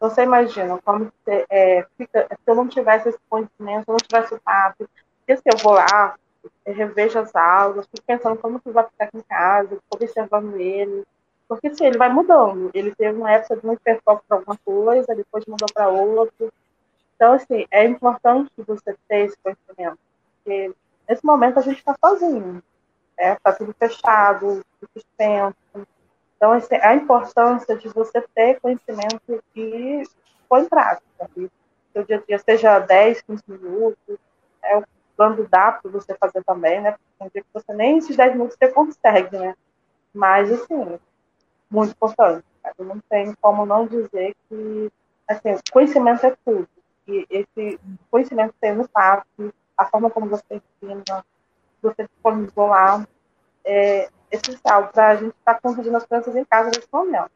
Você 0.00 0.22
imagina 0.22 0.78
como 0.84 1.06
você, 1.06 1.44
é, 1.50 1.84
fica, 1.96 2.26
se 2.30 2.50
eu 2.50 2.54
não 2.54 2.68
tivesse 2.68 3.08
esse 3.08 3.18
conhecimento, 3.28 3.84
se 3.84 3.90
eu 3.90 3.92
não 3.92 3.96
tivesse 3.96 4.34
o 4.34 4.40
papo, 4.40 4.88
e 5.26 5.36
se 5.36 5.42
eu 5.44 5.58
vou 5.58 5.72
lá, 5.72 6.16
revejo 6.64 7.18
as 7.18 7.34
aulas, 7.34 7.86
fico 7.86 8.06
pensando 8.06 8.38
como 8.38 8.60
que 8.60 8.70
vai 8.70 8.84
ficar 8.84 9.04
aqui 9.04 9.18
em 9.18 9.22
casa, 9.22 9.68
fico 9.68 9.82
observando 9.94 10.56
ele. 10.56 11.04
Porque 11.48 11.74
sim, 11.74 11.86
ele 11.86 11.98
vai 11.98 12.10
mudando. 12.10 12.70
Ele 12.74 12.94
teve 12.94 13.18
uma 13.18 13.32
época 13.32 13.56
de 13.56 13.66
muito 13.66 13.80
hiperfoco 13.80 14.22
para 14.28 14.36
alguma 14.36 14.58
coisa, 14.64 15.14
depois 15.14 15.46
mudou 15.46 15.68
para 15.72 15.88
outra. 15.88 16.48
Então, 17.16 17.32
assim, 17.32 17.66
é 17.70 17.84
importante 17.84 18.50
você 18.58 18.94
ter 19.08 19.26
esse 19.26 19.36
conhecimento. 19.42 19.98
Porque 20.36 20.72
nesse 21.08 21.24
momento 21.24 21.58
a 21.58 21.62
gente 21.62 21.78
está 21.78 21.96
sozinho. 22.04 22.62
Está 23.18 23.50
né? 23.50 23.56
tudo 23.56 23.74
fechado, 23.78 24.62
tudo 24.78 24.90
suspenso. 24.92 25.56
Então, 26.38 26.52
assim, 26.52 26.76
a 26.76 26.94
importância 26.94 27.76
de 27.76 27.88
você 27.88 28.22
ter 28.34 28.60
conhecimento 28.60 29.42
e 29.54 30.04
pôr 30.48 30.60
em 30.60 30.68
prática. 30.68 31.30
E 31.36 31.50
seu 31.92 32.04
dia 32.04 32.16
a 32.16 32.26
dia 32.26 32.38
seja 32.38 32.78
10, 32.78 33.22
15 33.22 33.42
minutos, 33.48 34.16
é, 34.62 34.80
quando 35.16 35.48
dá 35.48 35.72
para 35.72 35.90
você 35.90 36.14
fazer 36.14 36.44
também, 36.44 36.80
né? 36.80 36.92
Porque 36.92 37.04
tem 37.18 37.28
dia 37.34 37.42
que 37.42 37.48
você 37.52 37.74
nem 37.74 37.98
esses 37.98 38.16
10 38.16 38.32
minutos 38.32 38.56
você 38.56 38.68
consegue, 38.68 39.36
né? 39.36 39.56
Mas, 40.14 40.50
assim, 40.52 40.98
muito 41.68 41.90
importante. 41.90 42.44
Não 42.78 43.00
tem 43.10 43.34
como 43.40 43.66
não 43.66 43.86
dizer 43.86 44.36
que 44.48 44.92
assim, 45.28 45.58
conhecimento 45.72 46.24
é 46.24 46.36
tudo. 46.44 46.68
E 47.06 47.26
esse 47.30 47.80
conhecimento 48.10 48.54
sendo 48.60 48.88
fácil, 48.88 49.52
a 49.76 49.84
forma 49.86 50.10
como 50.10 50.28
você 50.28 50.60
ensina, 50.82 51.24
você 51.82 52.04
disponibilizou 52.04 52.66
lá, 52.68 53.06
é 53.64 54.08
essencial 54.30 54.88
para 54.88 55.08
a 55.08 55.16
gente 55.16 55.34
estar 55.34 55.54
tá 55.54 55.60
conduzindo 55.60 55.96
as 55.96 56.06
crianças 56.06 56.36
em 56.36 56.44
casa 56.44 56.70
nesse 56.74 56.88
momento. 56.92 57.30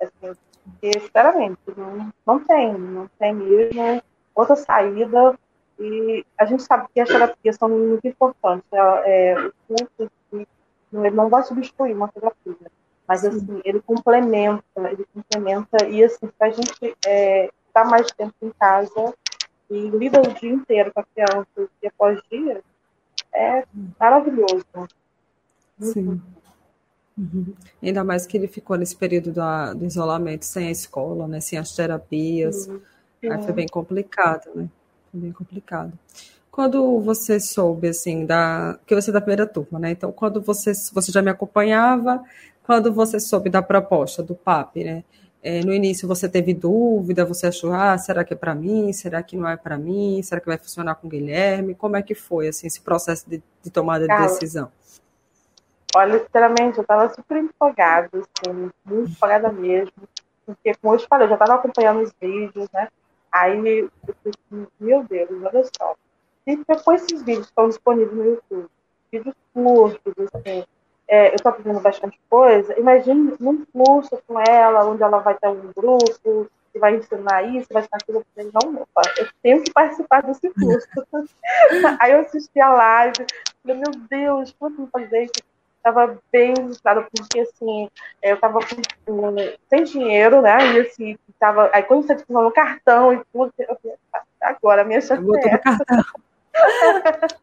Assim, 0.00 0.34
porque, 0.64 1.00
sinceramente, 1.00 1.58
não, 1.76 2.12
não 2.26 2.44
tem, 2.44 2.72
não 2.72 3.08
tem 3.18 3.34
mesmo 3.34 4.02
outra 4.34 4.56
saída. 4.56 5.38
E 5.78 6.24
a 6.38 6.44
gente 6.44 6.62
sabe 6.62 6.88
que 6.92 7.00
as 7.00 7.08
terapias 7.08 7.56
são 7.56 7.68
muito 7.68 8.06
importantes. 8.06 8.66
É, 8.72 9.32
é, 9.32 9.46
o 9.46 9.52
curso, 9.66 10.12
ele 10.92 11.10
não 11.10 11.28
vai 11.28 11.42
substituir 11.42 11.94
uma 11.94 12.08
terapia, 12.08 12.70
mas 13.06 13.24
assim, 13.24 13.60
ele 13.64 13.80
complementa, 13.80 14.62
ele 14.90 15.06
complementa, 15.14 15.86
e 15.86 16.02
assim, 16.02 16.26
se 16.26 16.34
a 16.40 16.50
gente 16.50 16.96
é, 17.06 17.50
tá 17.72 17.84
mais 17.84 18.10
tempo 18.10 18.34
em 18.42 18.50
casa 18.50 19.14
e 19.70 19.88
lida 19.88 20.20
o 20.20 20.34
dia 20.34 20.50
inteiro 20.50 20.92
com 20.92 21.00
a 21.00 21.04
criança, 21.04 21.70
dia 21.80 21.92
após 21.94 22.20
dia, 22.30 22.60
é 23.32 23.64
maravilhoso. 23.98 24.66
Sim. 25.80 26.20
Uhum. 27.16 27.54
Ainda 27.82 28.02
mais 28.02 28.26
que 28.26 28.36
ele 28.36 28.48
ficou 28.48 28.76
nesse 28.76 28.96
período 28.96 29.32
do, 29.32 29.74
do, 29.74 29.84
isolamento 29.84 30.44
sem 30.44 30.68
a 30.68 30.70
escola, 30.70 31.26
né? 31.26 31.40
Sem 31.40 31.58
as 31.58 31.72
terapias. 31.72 32.66
Uhum. 32.66 32.80
Aí 33.30 33.42
foi 33.42 33.52
bem 33.52 33.66
complicado, 33.66 34.50
né? 34.54 34.68
Foi 35.10 35.20
bem 35.20 35.32
complicado. 35.32 35.92
Quando 36.50 36.98
você 37.00 37.38
soube, 37.38 37.88
assim, 37.88 38.24
da. 38.24 38.78
Que 38.86 38.94
você 38.94 39.10
é 39.10 39.12
da 39.12 39.20
primeira 39.20 39.46
turma, 39.46 39.78
né? 39.78 39.90
Então, 39.90 40.10
quando 40.12 40.40
você, 40.40 40.72
você 40.92 41.12
já 41.12 41.20
me 41.22 41.30
acompanhava, 41.30 42.22
quando 42.64 42.92
você 42.92 43.20
soube 43.20 43.50
da 43.50 43.62
proposta 43.62 44.22
do 44.22 44.34
PAP, 44.34 44.76
né? 44.84 45.04
É, 45.42 45.64
no 45.64 45.72
início 45.72 46.06
você 46.06 46.28
teve 46.28 46.52
dúvida, 46.52 47.24
você 47.24 47.46
achou, 47.46 47.72
ah, 47.72 47.96
será 47.96 48.22
que 48.24 48.34
é 48.34 48.36
para 48.36 48.54
mim? 48.54 48.92
Será 48.92 49.22
que 49.22 49.36
não 49.36 49.48
é 49.48 49.56
para 49.56 49.78
mim? 49.78 50.22
Será 50.22 50.38
que 50.38 50.46
vai 50.46 50.58
funcionar 50.58 50.96
com 50.96 51.06
o 51.06 51.10
Guilherme? 51.10 51.74
Como 51.74 51.96
é 51.96 52.02
que 52.02 52.14
foi, 52.14 52.48
assim, 52.48 52.66
esse 52.66 52.80
processo 52.82 53.28
de, 53.28 53.42
de 53.62 53.70
tomada 53.70 54.06
de 54.06 54.16
decisão? 54.18 54.70
Olha, 55.94 56.20
sinceramente, 56.20 56.78
eu 56.78 56.82
estava 56.82 57.08
super 57.08 57.36
empolgada, 57.38 58.10
assim, 58.12 58.70
muito 58.84 59.10
empolgada 59.10 59.50
mesmo. 59.50 59.92
Porque, 60.46 60.74
como 60.74 60.94
eu 60.94 60.98
te 60.98 61.06
falei, 61.08 61.24
eu 61.26 61.30
já 61.30 61.34
estava 61.34 61.54
acompanhando 61.54 62.00
os 62.00 62.12
vídeos, 62.20 62.68
né? 62.72 62.88
Aí 63.32 63.78
eu 63.78 63.90
pensei, 64.06 64.32
meu 64.78 65.04
Deus, 65.04 65.30
olha 65.30 65.64
só. 65.76 65.94
E 66.46 66.56
depois 66.56 67.02
esses 67.02 67.22
vídeos 67.22 67.46
estão 67.46 67.68
disponíveis 67.68 68.12
no 68.12 68.24
YouTube, 68.24 68.68
vídeos 69.12 69.34
curtos, 69.52 70.28
assim, 70.34 70.64
é, 71.06 71.30
eu 71.30 71.34
estou 71.34 71.50
aprendendo 71.50 71.80
bastante 71.80 72.18
coisa. 72.30 72.78
Imagine 72.78 73.34
num 73.40 73.64
curso 73.66 74.16
com 74.26 74.38
ela, 74.40 74.86
onde 74.86 75.02
ela 75.02 75.18
vai 75.18 75.34
ter 75.34 75.48
um 75.48 75.72
grupo, 75.76 76.48
que 76.72 76.78
vai 76.78 76.96
ensinar 76.96 77.42
isso, 77.42 77.66
vai 77.72 77.82
ensinar 77.82 77.98
aquilo. 78.00 78.18
Eu 78.18 78.26
falei, 78.34 78.50
não, 78.54 78.82
opa, 78.82 79.02
eu 79.18 79.28
tenho 79.42 79.62
que 79.62 79.72
participar 79.72 80.22
desse 80.22 80.50
curso. 80.50 80.88
Aí 82.00 82.12
eu 82.12 82.20
assisti 82.20 82.60
a 82.60 82.70
live, 82.70 83.26
falei, 83.62 83.76
meu 83.76 84.00
Deus, 84.08 84.54
como 84.58 84.82
eu 84.82 84.88
fazer 84.88 85.24
isso? 85.24 85.49
Estava 85.80 86.18
bem 86.30 86.54
desesperada, 86.54 87.06
porque 87.10 87.40
assim, 87.40 87.88
eu 88.22 88.34
estava 88.34 88.60
sem 89.68 89.84
dinheiro, 89.84 90.42
né? 90.42 90.74
E 90.74 90.80
assim, 90.80 91.18
tava, 91.38 91.70
aí 91.72 91.82
quando 91.82 92.06
você 92.06 92.14
precisa 92.14 92.40
no 92.40 92.52
cartão 92.52 93.12
e 93.12 93.20
tudo, 93.32 93.52
eu 93.58 93.76
falei, 93.82 93.96
tá, 94.12 94.22
agora 94.40 94.82
a 94.82 94.84
minha 94.84 95.00
chance 95.00 95.24
é 95.38 95.58
cartão. 95.58 96.04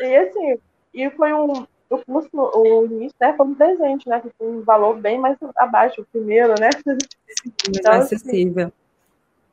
e 0.00 0.16
assim, 0.16 0.58
e 0.94 1.10
foi 1.10 1.32
um. 1.32 1.66
O 1.88 2.04
curso, 2.04 2.28
o 2.32 2.84
início, 2.86 3.14
né, 3.20 3.32
foi 3.36 3.46
um 3.46 3.54
presente, 3.54 4.08
né? 4.08 4.20
Que 4.20 4.28
foi 4.36 4.48
um 4.48 4.62
valor 4.62 4.96
bem 4.96 5.20
mais 5.20 5.38
abaixo, 5.56 6.00
o 6.00 6.06
primeiro, 6.06 6.52
né? 6.58 6.68
Então, 7.68 7.92
acessível. 7.92 8.66
Assim, 8.66 8.72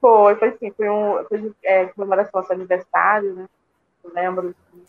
foi, 0.01 0.35
foi 0.37 0.47
assim, 0.47 0.71
foi 0.71 0.89
um. 0.89 1.23
Foi, 1.25 1.53
é, 1.63 1.85
comemoração 1.87 2.41
do 2.41 2.51
aniversário, 2.51 3.35
né? 3.35 3.45
Eu 4.03 4.11
lembro 4.15 4.49
assim, 4.49 4.83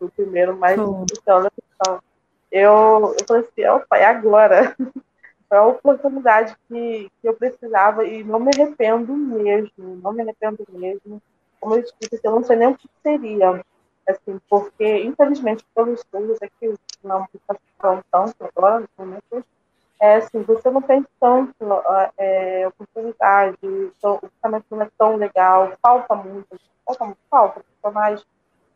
do 0.00 0.10
primeiro, 0.10 0.56
mas 0.56 0.78
oh. 0.78 1.04
então, 1.10 1.48
então, 1.74 2.00
eu, 2.50 3.14
eu 3.18 3.26
falei 3.26 3.42
assim, 3.42 3.66
opa, 3.66 3.96
é 3.96 4.04
agora. 4.04 4.76
Foi 5.48 5.56
a 5.56 5.66
oportunidade 5.66 6.54
que, 6.68 7.10
que 7.22 7.28
eu 7.28 7.32
precisava 7.32 8.04
e 8.04 8.22
não 8.22 8.38
me 8.38 8.50
arrependo 8.54 9.14
mesmo, 9.14 9.96
não 10.02 10.12
me 10.12 10.20
arrependo 10.20 10.62
mesmo. 10.68 11.22
Como 11.58 11.74
eu 11.74 11.82
disse, 11.82 12.20
eu 12.22 12.32
não 12.32 12.44
sei 12.44 12.56
nem 12.56 12.68
o 12.68 12.76
que 12.76 12.86
seria, 13.02 13.64
assim, 14.06 14.38
porque, 14.48 15.04
infelizmente, 15.04 15.64
pelos 15.74 16.00
estudos 16.00 16.36
aqui, 16.42 16.74
não 17.02 17.26
participaram 17.46 18.04
tanto 18.10 18.36
agora, 18.44 18.80
no 18.80 18.88
momento, 18.98 19.44
é 20.00 20.16
assim, 20.16 20.42
você 20.42 20.70
não 20.70 20.82
tem 20.82 21.04
tanto 21.18 21.54
é, 22.18 22.68
oportunidade, 22.68 23.58
então, 23.62 24.16
o 24.16 24.18
tratamento 24.18 24.66
não 24.70 24.82
é 24.82 24.90
tão 24.98 25.16
legal, 25.16 25.72
falta 25.82 26.14
muito, 26.14 26.60
falta 26.84 27.04
muito, 27.06 27.18
falta, 27.30 27.62
mais, 27.90 28.24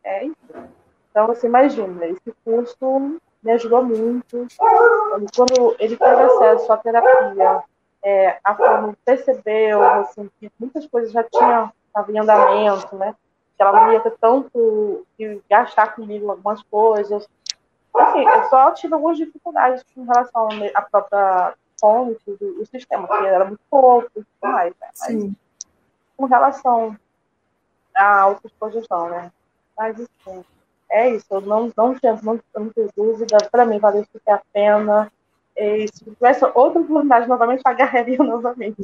é, 0.03 0.25
enfim. 0.25 0.82
Então, 1.13 1.27
você 1.27 1.45
imagina, 1.45 2.07
esse 2.07 2.33
curso 2.43 3.19
me 3.43 3.51
ajudou 3.51 3.83
muito. 3.83 4.47
Quando 5.35 5.75
ele 5.77 5.95
teve 5.95 6.21
acesso 6.23 6.73
à 6.73 6.77
terapia, 6.77 7.63
é, 8.03 8.39
a 8.43 8.55
forma 8.55 8.97
percebeu 9.05 9.83
assim, 9.83 10.27
que 10.39 10.51
muitas 10.59 10.87
coisas 10.87 11.11
já 11.11 11.23
tinham 11.23 11.71
estavam 11.85 12.15
em 12.15 12.17
andamento, 12.17 12.95
né? 12.95 13.15
Que 13.55 13.61
ela 13.61 13.85
não 13.85 13.93
ia 13.93 13.99
ter 13.99 14.17
tanto 14.19 15.05
que 15.15 15.39
gastar 15.47 15.93
comigo 15.93 16.31
algumas 16.31 16.63
coisas. 16.63 17.29
Assim, 17.93 18.27
eu 18.27 18.43
só 18.49 18.71
tive 18.71 18.95
algumas 18.95 19.15
dificuldades 19.15 19.85
em 19.95 20.03
relação 20.03 20.49
à 20.73 20.81
própria 20.81 21.53
fonte 21.79 22.25
do, 22.25 22.55
do 22.55 22.65
sistema, 22.65 23.07
que 23.07 23.25
era 23.27 23.45
muito 23.45 23.61
pouco 23.69 24.09
e 24.15 24.23
tudo 24.23 24.25
mais, 24.41 24.73
né? 24.81 24.87
Mas, 24.99 25.11
Sim. 25.11 25.35
com 26.17 26.25
relação 26.25 26.97
à 27.93 28.21
autoexposição, 28.21 29.09
né? 29.09 29.31
Mas, 29.77 29.99
assim, 29.99 30.43
é 30.93 31.15
isso, 31.15 31.25
eu 31.31 31.41
não, 31.41 31.71
não, 31.75 31.95
tinha, 31.95 32.17
não, 32.21 32.39
não 32.55 32.69
tenho 32.69 32.89
dúvida, 32.95 33.37
para 33.51 33.65
mim 33.65 33.79
valeu 33.79 34.05
super 34.11 34.33
a 34.33 34.41
pena. 34.53 35.11
E 35.57 35.87
se 35.87 36.05
tivesse 36.05 36.45
outra 36.53 36.79
oportunidade 36.81 37.27
novamente, 37.27 37.61
agarraria 37.65 38.17
novamente. 38.23 38.81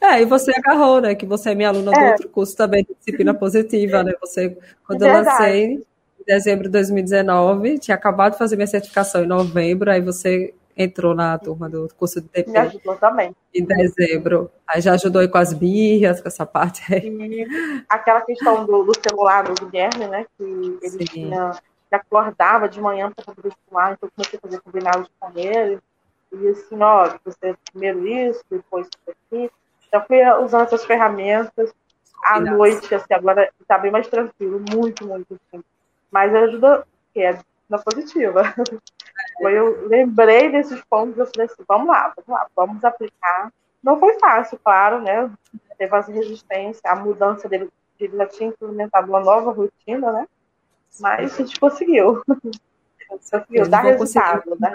É, 0.00 0.20
e 0.20 0.24
você 0.26 0.52
agarrou, 0.56 1.00
né? 1.00 1.14
Que 1.14 1.26
você 1.26 1.50
é 1.50 1.54
minha 1.54 1.70
aluna 1.70 1.90
é. 1.92 1.94
do 1.94 2.12
outro 2.12 2.28
curso 2.28 2.56
também 2.56 2.84
de 2.84 2.94
disciplina 2.94 3.34
positiva, 3.34 4.02
né? 4.04 4.12
Você, 4.20 4.56
quando 4.86 5.02
eu 5.02 5.12
lancei 5.12 5.64
em 5.64 5.84
dezembro 6.26 6.64
de 6.64 6.70
2019, 6.72 7.78
tinha 7.78 7.94
acabado 7.94 8.32
de 8.32 8.38
fazer 8.38 8.56
minha 8.56 8.66
certificação 8.66 9.24
em 9.24 9.26
novembro, 9.26 9.90
aí 9.90 10.00
você 10.00 10.54
entrou 10.78 11.12
na 11.12 11.36
turma 11.36 11.68
do 11.68 11.88
curso 11.98 12.20
de 12.20 12.28
TP. 12.28 12.52
Me 12.52 12.58
ajudou 12.58 12.94
também. 12.94 13.34
Em 13.52 13.64
dezembro. 13.64 14.48
Aí 14.66 14.80
já 14.80 14.94
ajudou 14.94 15.20
aí 15.20 15.28
com 15.28 15.38
as 15.38 15.52
birras, 15.52 16.20
com 16.20 16.28
essa 16.28 16.46
parte 16.46 16.82
aí. 16.94 17.08
E 17.08 17.84
aquela 17.88 18.20
questão 18.20 18.64
do, 18.64 18.84
do 18.84 18.92
celular 18.94 19.42
do 19.42 19.66
Guilherme, 19.66 20.06
né? 20.06 20.24
Que 20.36 20.44
ele 20.44 20.90
Sim. 20.90 21.04
tinha, 21.04 21.50
que 21.88 21.94
acordava 21.96 22.68
de 22.68 22.80
manhã 22.80 23.10
para 23.10 23.34
poder 23.34 23.48
estudar, 23.48 23.92
então 23.92 24.08
eu 24.08 24.12
comecei 24.14 24.38
a 24.38 24.42
fazer 24.42 24.60
combinados 24.60 25.10
com 25.18 25.32
ele. 25.36 25.80
E 26.30 26.48
assim, 26.48 26.80
ó, 26.80 27.10
você 27.24 27.56
primeiro 27.72 28.06
isso, 28.06 28.44
depois 28.48 28.86
isso 28.86 29.10
aqui. 29.10 29.50
Já 29.92 30.00
fui 30.02 30.22
usando 30.44 30.66
essas 30.66 30.84
ferramentas 30.84 31.74
à 32.22 32.38
Nossa. 32.38 32.56
noite, 32.56 32.94
assim, 32.94 33.14
agora 33.14 33.50
está 33.60 33.78
bem 33.78 33.90
mais 33.90 34.06
tranquilo, 34.06 34.62
muito, 34.70 35.06
muito, 35.06 35.34
assim. 35.34 35.64
Mas 36.10 36.32
ajuda, 36.34 36.86
que 37.12 37.20
é 37.20 37.38
na 37.68 37.78
positiva. 37.78 38.42
Eu 39.40 39.86
lembrei 39.86 40.50
desses 40.50 40.82
pontos 40.90 41.16
e 41.16 41.20
eu 41.20 41.26
falei 41.26 41.46
assim, 41.46 41.62
vamos 41.68 41.86
lá, 41.86 42.12
vamos 42.16 42.28
lá, 42.28 42.48
vamos 42.56 42.84
aplicar. 42.84 43.52
Não 43.80 43.98
foi 44.00 44.18
fácil, 44.18 44.58
claro, 44.58 45.00
né? 45.00 45.30
Teve 45.78 45.94
as 45.94 46.08
resistências, 46.08 46.84
a 46.84 46.96
mudança 46.96 47.48
dele, 47.48 47.68
ele 48.00 48.16
já 48.16 48.26
tinha 48.26 48.48
implementado 48.48 49.08
uma 49.08 49.20
nova 49.20 49.52
rotina, 49.52 50.10
né? 50.10 50.26
Mas 50.98 51.34
a 51.34 51.44
gente 51.44 51.60
conseguiu. 51.60 52.20
conseguiu 53.08 53.68
dar 53.68 53.82
resultado. 53.82 54.56
Dar... 54.58 54.72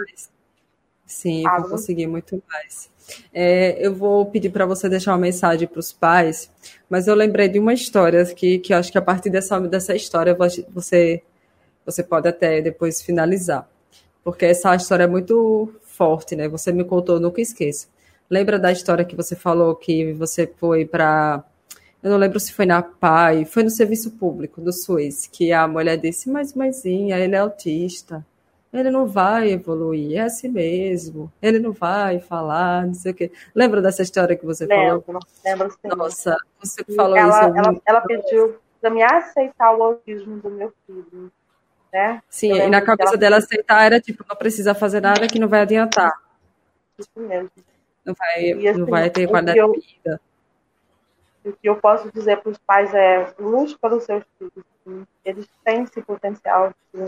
Sim, 1.06 1.44
ah, 1.46 1.60
vou 1.60 1.72
conseguir 1.72 2.08
muito 2.08 2.42
mais. 2.50 2.90
É, 3.34 3.86
eu 3.86 3.94
vou 3.94 4.26
pedir 4.28 4.50
para 4.50 4.66
você 4.66 4.88
deixar 4.88 5.12
uma 5.12 5.18
mensagem 5.18 5.68
para 5.68 5.80
os 5.80 5.92
pais, 5.92 6.50
mas 6.90 7.08
eu 7.08 7.16
lembrei 7.16 7.50
de 7.50 7.60
uma 7.60 7.74
história 7.74 8.24
que, 8.34 8.60
que 8.60 8.74
eu 8.74 8.78
acho 8.78 8.92
que 8.92 8.98
a 8.98 9.02
partir 9.02 9.30
dessa, 9.30 9.60
dessa 9.60 9.94
história 9.94 10.36
você, 10.74 11.22
você 11.86 12.04
pode 12.04 12.28
até 12.28 12.62
depois 12.62 13.02
finalizar 13.02 13.68
porque 14.24 14.46
essa 14.46 14.74
história 14.76 15.04
é 15.04 15.08
muito 15.08 15.74
forte, 15.82 16.36
né? 16.36 16.48
Você 16.48 16.72
me 16.72 16.84
contou, 16.84 17.20
nunca 17.20 17.42
esqueço. 17.42 17.90
Lembra 18.30 18.58
da 18.58 18.72
história 18.72 19.04
que 19.04 19.16
você 19.16 19.36
falou 19.36 19.76
que 19.76 20.14
você 20.14 20.48
foi 20.48 20.86
para. 20.86 21.44
Eu 22.02 22.10
não 22.10 22.18
lembro 22.18 22.40
se 22.40 22.54
foi 22.54 22.66
na 22.66 22.82
PAI, 22.82 23.46
foi 23.46 23.64
no 23.64 23.70
serviço 23.70 24.12
público 24.12 24.62
do 24.62 24.72
SUS, 24.72 25.28
que 25.28 25.52
a 25.52 25.68
mulher 25.68 25.98
disse: 25.98 26.30
Mas, 26.30 26.54
mãezinha, 26.54 27.20
ele 27.20 27.36
é 27.36 27.40
autista, 27.40 28.26
ele 28.74 28.90
não 28.90 29.06
vai 29.06 29.52
evoluir, 29.52 30.18
é 30.18 30.22
assim 30.22 30.48
mesmo, 30.48 31.32
ele 31.42 31.60
não 31.60 31.74
vai 31.74 32.20
falar, 32.20 32.88
não 32.88 32.94
sei 32.94 33.12
o 33.12 33.16
quê. 33.16 33.32
Lembra 33.54 33.82
dessa 33.82 34.02
história 34.02 34.36
que 34.36 34.46
você 34.46 34.66
lembro, 34.66 35.02
falou? 35.02 35.22
Lembro, 35.46 35.72
sim. 35.72 35.96
Nossa, 35.96 36.38
você 36.62 36.84
falou 36.96 37.18
ela, 37.18 37.30
isso. 37.30 37.58
Ela, 37.58 37.82
ela 37.86 38.02
pediu 38.02 38.56
para 38.82 38.90
me 38.90 39.04
aceitar 39.04 39.78
o 39.78 39.84
autismo 39.84 40.38
do 40.38 40.50
meu 40.50 40.74
filho 40.86 41.32
né? 41.94 42.22
Sim, 42.28 42.54
e 42.54 42.68
na 42.68 42.82
cabeça 42.82 43.12
ela... 43.12 43.18
dela 43.18 43.38
aceitar 43.38 43.86
era 43.86 44.02
tipo, 44.02 44.26
não 44.28 44.36
precisa 44.36 44.74
fazer 44.74 45.00
nada 45.00 45.28
que 45.28 45.38
não 45.38 45.48
vai 45.48 45.62
adiantar. 45.62 46.12
Isso 46.98 47.12
mesmo. 47.16 47.52
Não 48.04 48.16
vai, 48.16 48.52
assim, 48.52 48.80
não 48.80 48.88
vai 48.88 49.10
ter 49.10 49.28
qualidade 49.28 49.60
de 49.60 49.80
vida. 49.80 50.20
O 51.46 51.54
que 51.54 51.70
eu 51.70 51.76
posso 51.76 52.12
dizer 52.12 52.38
para 52.38 52.52
os 52.52 52.58
pais 52.58 52.94
é 52.94 53.34
luz 53.38 53.76
para 53.76 53.96
os 53.96 54.04
seus 54.04 54.24
filhos. 54.38 54.66
Sim. 54.84 55.06
Eles 55.24 55.48
têm 55.64 55.84
esse 55.84 56.02
potencial. 56.02 56.74
Sim. 56.94 57.06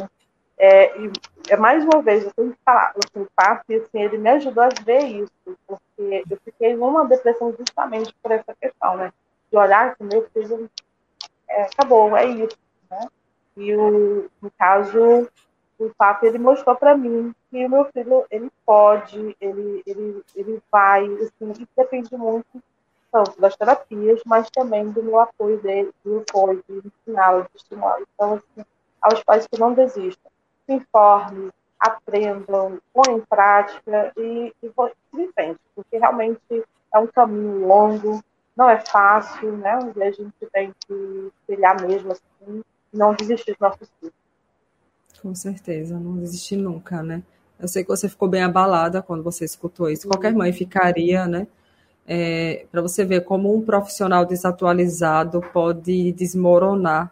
É, 0.57 0.97
e 0.97 1.11
é 1.49 1.57
mais 1.57 1.83
uma 1.83 2.01
vez, 2.01 2.23
eu 2.23 2.31
tenho 2.33 2.51
que 2.51 2.59
falar, 2.63 2.93
assim, 2.95 3.23
o 3.23 3.27
papi, 3.35 3.75
assim, 3.75 4.01
ele 4.01 4.17
me 4.17 4.29
ajudou 4.29 4.63
a 4.63 4.69
ver 4.85 5.03
isso, 5.03 5.57
porque 5.67 6.23
eu 6.29 6.37
fiquei 6.45 6.75
numa 6.75 7.05
depressão 7.05 7.53
justamente 7.57 8.15
por 8.23 8.31
essa 8.31 8.55
questão, 8.61 8.95
né? 8.95 9.11
De 9.51 9.57
olhar 9.57 9.95
que 9.95 10.03
meu 10.03 10.29
filho 10.29 10.69
é, 11.49 11.63
acabou, 11.63 12.15
é 12.15 12.25
isso? 12.25 12.57
E 13.57 13.75
o, 13.75 14.29
no 14.41 14.51
caso, 14.57 15.29
o 15.79 15.89
papi, 15.97 16.27
ele 16.27 16.39
mostrou 16.39 16.75
para 16.75 16.95
mim 16.95 17.33
que 17.49 17.65
o 17.65 17.69
meu 17.69 17.85
filho, 17.85 18.25
ele 18.29 18.51
pode, 18.65 19.35
ele, 19.39 19.83
ele, 19.85 20.23
ele 20.35 20.61
vai, 20.71 21.05
assim, 21.05 21.51
isso 21.51 21.67
depende 21.75 22.15
muito 22.17 22.61
tanto 23.11 23.39
das 23.39 23.55
terapias, 23.55 24.21
mas 24.25 24.49
também 24.49 24.89
do 24.91 25.01
meu 25.01 25.19
apoio 25.19 25.57
dele, 25.59 25.89
do 26.03 26.19
apoio, 26.19 26.61
de 26.67 26.81
ensiná-lo, 26.85 27.43
de 27.43 27.55
estimular. 27.55 27.97
Então, 28.01 28.33
assim, 28.33 28.67
aos 29.01 29.23
pais 29.23 29.47
que 29.47 29.57
não 29.57 29.73
desistam, 29.73 30.29
se 30.65 30.73
informem, 30.73 31.49
aprendam, 31.79 32.77
põem 32.93 33.17
em 33.17 33.21
prática 33.21 34.11
e, 34.17 34.53
e 34.61 34.69
se 34.69 35.31
frente, 35.33 35.59
porque 35.73 35.97
realmente 35.97 36.63
é 36.93 36.99
um 36.99 37.07
caminho 37.07 37.65
longo, 37.65 38.21
não 38.55 38.69
é 38.69 38.79
fácil, 38.79 39.51
né? 39.57 39.79
E 39.95 40.03
a 40.03 40.11
gente 40.11 40.33
tem 40.51 40.73
que 40.85 41.31
trilhar 41.45 41.81
mesmo 41.81 42.11
assim, 42.11 42.63
não 42.95 43.13
desistir 43.13 43.51
dos 43.51 43.59
nossos 43.59 43.89
filhos. 43.99 44.13
Com 45.21 45.35
certeza, 45.35 45.99
não 45.99 46.17
desistir 46.17 46.55
nunca, 46.55 47.01
né? 47.01 47.23
Eu 47.59 47.67
sei 47.67 47.83
que 47.83 47.89
você 47.89 48.09
ficou 48.09 48.27
bem 48.27 48.43
abalada 48.43 49.01
quando 49.01 49.23
você 49.23 49.45
escutou 49.45 49.89
isso. 49.89 50.07
Qualquer 50.07 50.33
mãe 50.33 50.51
ficaria, 50.51 51.25
né? 51.25 51.47
É, 52.07 52.65
para 52.71 52.81
você 52.81 53.03
ver 53.03 53.21
como 53.23 53.55
um 53.55 53.61
profissional 53.61 54.25
desatualizado 54.25 55.41
pode 55.51 56.11
desmoronar 56.11 57.11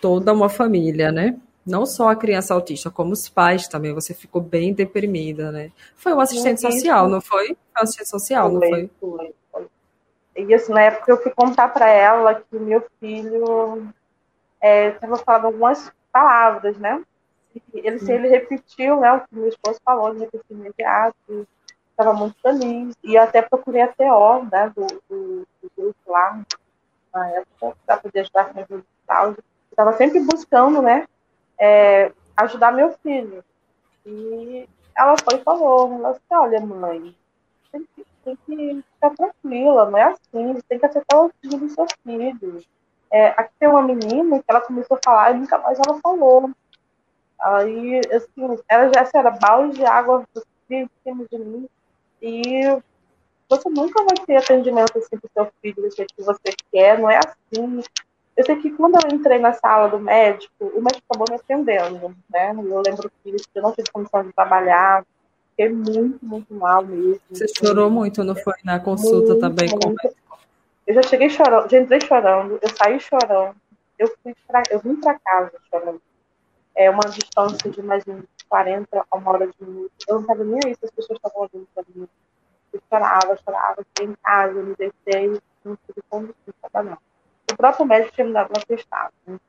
toda 0.00 0.32
uma 0.32 0.48
família, 0.48 1.12
né? 1.12 1.36
Não 1.66 1.84
só 1.84 2.08
a 2.08 2.16
criança 2.16 2.54
autista, 2.54 2.90
como 2.90 3.12
os 3.12 3.28
pais 3.28 3.68
também. 3.68 3.92
Você 3.92 4.14
ficou 4.14 4.40
bem 4.40 4.72
deprimida, 4.72 5.52
né? 5.52 5.70
Foi 5.96 6.14
um 6.14 6.20
assistente 6.20 6.60
social, 6.60 7.08
não 7.08 7.20
foi? 7.20 7.48
Foi 7.48 7.52
um 7.52 7.82
assistente 7.82 8.08
social, 8.08 8.50
não 8.50 8.60
foi? 8.60 8.90
Foi. 8.98 9.34
E 10.36 10.54
assim, 10.54 10.72
na 10.72 10.82
época 10.82 11.10
eu 11.10 11.20
fui 11.20 11.32
contar 11.32 11.68
para 11.68 11.90
ela 11.90 12.36
que 12.36 12.58
meu 12.58 12.82
filho 13.00 13.88
estava 14.62 15.14
é, 15.14 15.18
falando 15.18 15.46
algumas 15.46 15.92
palavras, 16.12 16.76
né? 16.78 17.02
Ele, 17.72 17.98
se 17.98 18.12
ele 18.12 18.28
repetiu, 18.28 19.00
né, 19.00 19.12
o 19.12 19.20
que 19.20 19.34
meu 19.34 19.48
esposo 19.48 19.80
falou, 19.84 20.10
ele 20.10 20.20
repetiu 20.20 20.56
imediato, 20.56 21.46
estava 21.90 22.12
muito 22.12 22.40
feliz. 22.40 22.94
E 23.02 23.16
até 23.16 23.42
procurei 23.42 23.82
a 23.82 23.88
TO, 23.88 24.48
né, 24.50 24.72
do, 24.74 24.86
do, 25.08 25.46
do 25.62 25.72
grupo 25.76 26.12
lá, 26.12 26.40
na 27.12 27.30
época, 27.30 27.76
para 27.84 27.96
poder 27.98 28.20
ajudar 28.20 28.52
com 28.52 28.76
o 28.76 28.84
tal. 29.06 29.34
Estava 29.70 29.92
sempre 29.94 30.20
buscando, 30.20 30.82
né, 30.82 31.06
é, 31.58 32.12
ajudar 32.36 32.72
meu 32.72 32.92
filho. 33.02 33.44
E 34.06 34.68
ela 34.96 35.14
foi 35.22 35.38
e 35.38 35.42
falou, 35.42 35.92
ela 35.94 36.12
disse, 36.12 36.24
olha, 36.30 36.60
mãe, 36.60 37.14
tem 37.70 37.86
que, 37.94 38.06
tem 38.24 38.36
que 38.46 38.84
ficar 38.94 39.10
tranquila, 39.10 39.90
não 39.90 39.98
é 39.98 40.04
assim, 40.04 40.60
tem 40.68 40.78
que 40.78 40.86
aceitar 40.86 41.20
o 41.20 41.30
filho 41.40 41.58
do 41.58 41.68
seu 41.68 41.86
filho. 42.04 42.62
É, 43.10 43.28
aqui 43.28 43.50
tem 43.58 43.68
uma 43.68 43.82
menina 43.82 44.38
que 44.38 44.44
ela 44.48 44.60
começou 44.60 44.96
a 44.96 45.00
falar 45.02 45.32
e 45.32 45.38
nunca 45.38 45.58
mais 45.58 45.78
ela 45.78 45.98
falou. 46.00 46.50
Aí, 47.40 48.00
assim, 48.12 48.58
ela 48.68 48.90
já 48.92 49.08
era 49.14 49.30
balde 49.30 49.76
de 49.76 49.84
água 49.84 50.24
em 50.70 50.88
cima 51.02 51.24
de 51.30 51.38
mim. 51.38 51.68
E 52.20 52.62
você 53.48 53.70
nunca 53.70 54.04
vai 54.04 54.26
ter 54.26 54.36
atendimento 54.36 54.98
assim 54.98 55.16
pro 55.16 55.30
seu 55.32 55.50
filho 55.62 55.82
do 55.82 55.90
jeito 55.94 56.14
que 56.14 56.22
você 56.22 56.54
quer, 56.70 56.98
não 56.98 57.10
é 57.10 57.18
assim. 57.18 57.82
Eu 58.36 58.44
sei 58.44 58.56
que 58.56 58.70
quando 58.70 58.96
eu 58.96 59.16
entrei 59.16 59.38
na 59.38 59.52
sala 59.52 59.88
do 59.88 59.98
médico, 59.98 60.52
o 60.60 60.80
médico 60.80 61.02
acabou 61.08 61.26
me 61.30 61.36
atendendo, 61.36 62.14
né? 62.30 62.50
Eu 62.50 62.82
lembro 62.86 63.10
que 63.22 63.34
eu 63.54 63.62
não 63.62 63.72
tive 63.72 63.90
condição 63.90 64.22
de 64.22 64.32
trabalhar, 64.32 65.04
fiquei 65.50 65.70
muito, 65.70 66.18
muito 66.22 66.54
mal 66.54 66.84
mesmo. 66.84 67.20
Você 67.30 67.46
chorou 67.48 67.90
muito, 67.90 68.22
não 68.22 68.36
foi? 68.36 68.54
Na 68.62 68.78
consulta 68.78 69.32
muito, 69.32 69.40
também 69.40 69.68
muito. 69.70 69.80
com 69.80 69.88
o 69.88 69.94
médico? 69.94 70.27
Eu 70.88 70.94
já 70.94 71.02
cheguei 71.02 71.30
chorando, 71.30 71.70
já 71.70 71.78
entrei 71.78 72.00
chorando, 72.00 72.58
eu 72.60 72.68
saí 72.76 72.98
chorando, 72.98 73.54
eu, 73.96 74.08
fui 74.22 74.34
pra, 74.46 74.62
eu 74.70 74.80
vim 74.80 74.96
para 74.96 75.18
casa 75.20 75.52
chorando 75.70 76.00
é 76.78 76.88
uma 76.88 77.02
distância 77.10 77.68
de 77.68 77.82
mais 77.82 78.04
de 78.04 78.22
40 78.48 79.04
a 79.10 79.16
uma 79.16 79.32
hora 79.32 79.48
de 79.48 79.54
minuto. 79.60 79.90
Eu 80.06 80.14
não 80.14 80.20
estava 80.22 80.44
nem 80.44 80.62
se 80.62 80.84
as 80.84 80.90
pessoas 80.92 81.18
estavam 81.18 81.42
ouvindo 81.42 81.66
para 81.74 81.84
mim. 81.92 82.08
Eu 82.72 82.80
chorava, 82.88 83.36
chorava, 83.44 83.84
fiquei 83.88 84.06
em 84.06 84.16
casa, 84.22 84.62
me 84.62 84.76
deitei, 84.76 85.40
não 85.64 85.76
tive 85.76 86.00
condição 86.08 86.34
de 86.46 86.52
trabalhar. 86.52 86.98
O 87.50 87.56
próprio 87.56 87.84
médico 87.84 88.14
tinha 88.14 88.26
me 88.28 88.32
dado 88.32 88.50
uma 88.50 88.64
testada. 88.64 89.12
Né? 89.26 89.40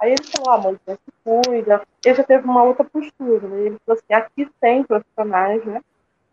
Aí 0.00 0.12
ele 0.12 0.24
falou, 0.24 0.50
ah, 0.50 0.58
mãe, 0.58 0.80
você 0.86 0.94
se 0.94 1.12
cuida. 1.22 1.82
Ele 2.02 2.14
já 2.14 2.24
teve 2.24 2.44
uma 2.44 2.62
outra 2.62 2.84
postura, 2.84 3.46
né? 3.46 3.60
Ele 3.66 3.76
falou 3.84 4.00
assim, 4.00 4.14
aqui 4.14 4.50
tem 4.58 4.82
profissionais, 4.82 5.62
né? 5.66 5.82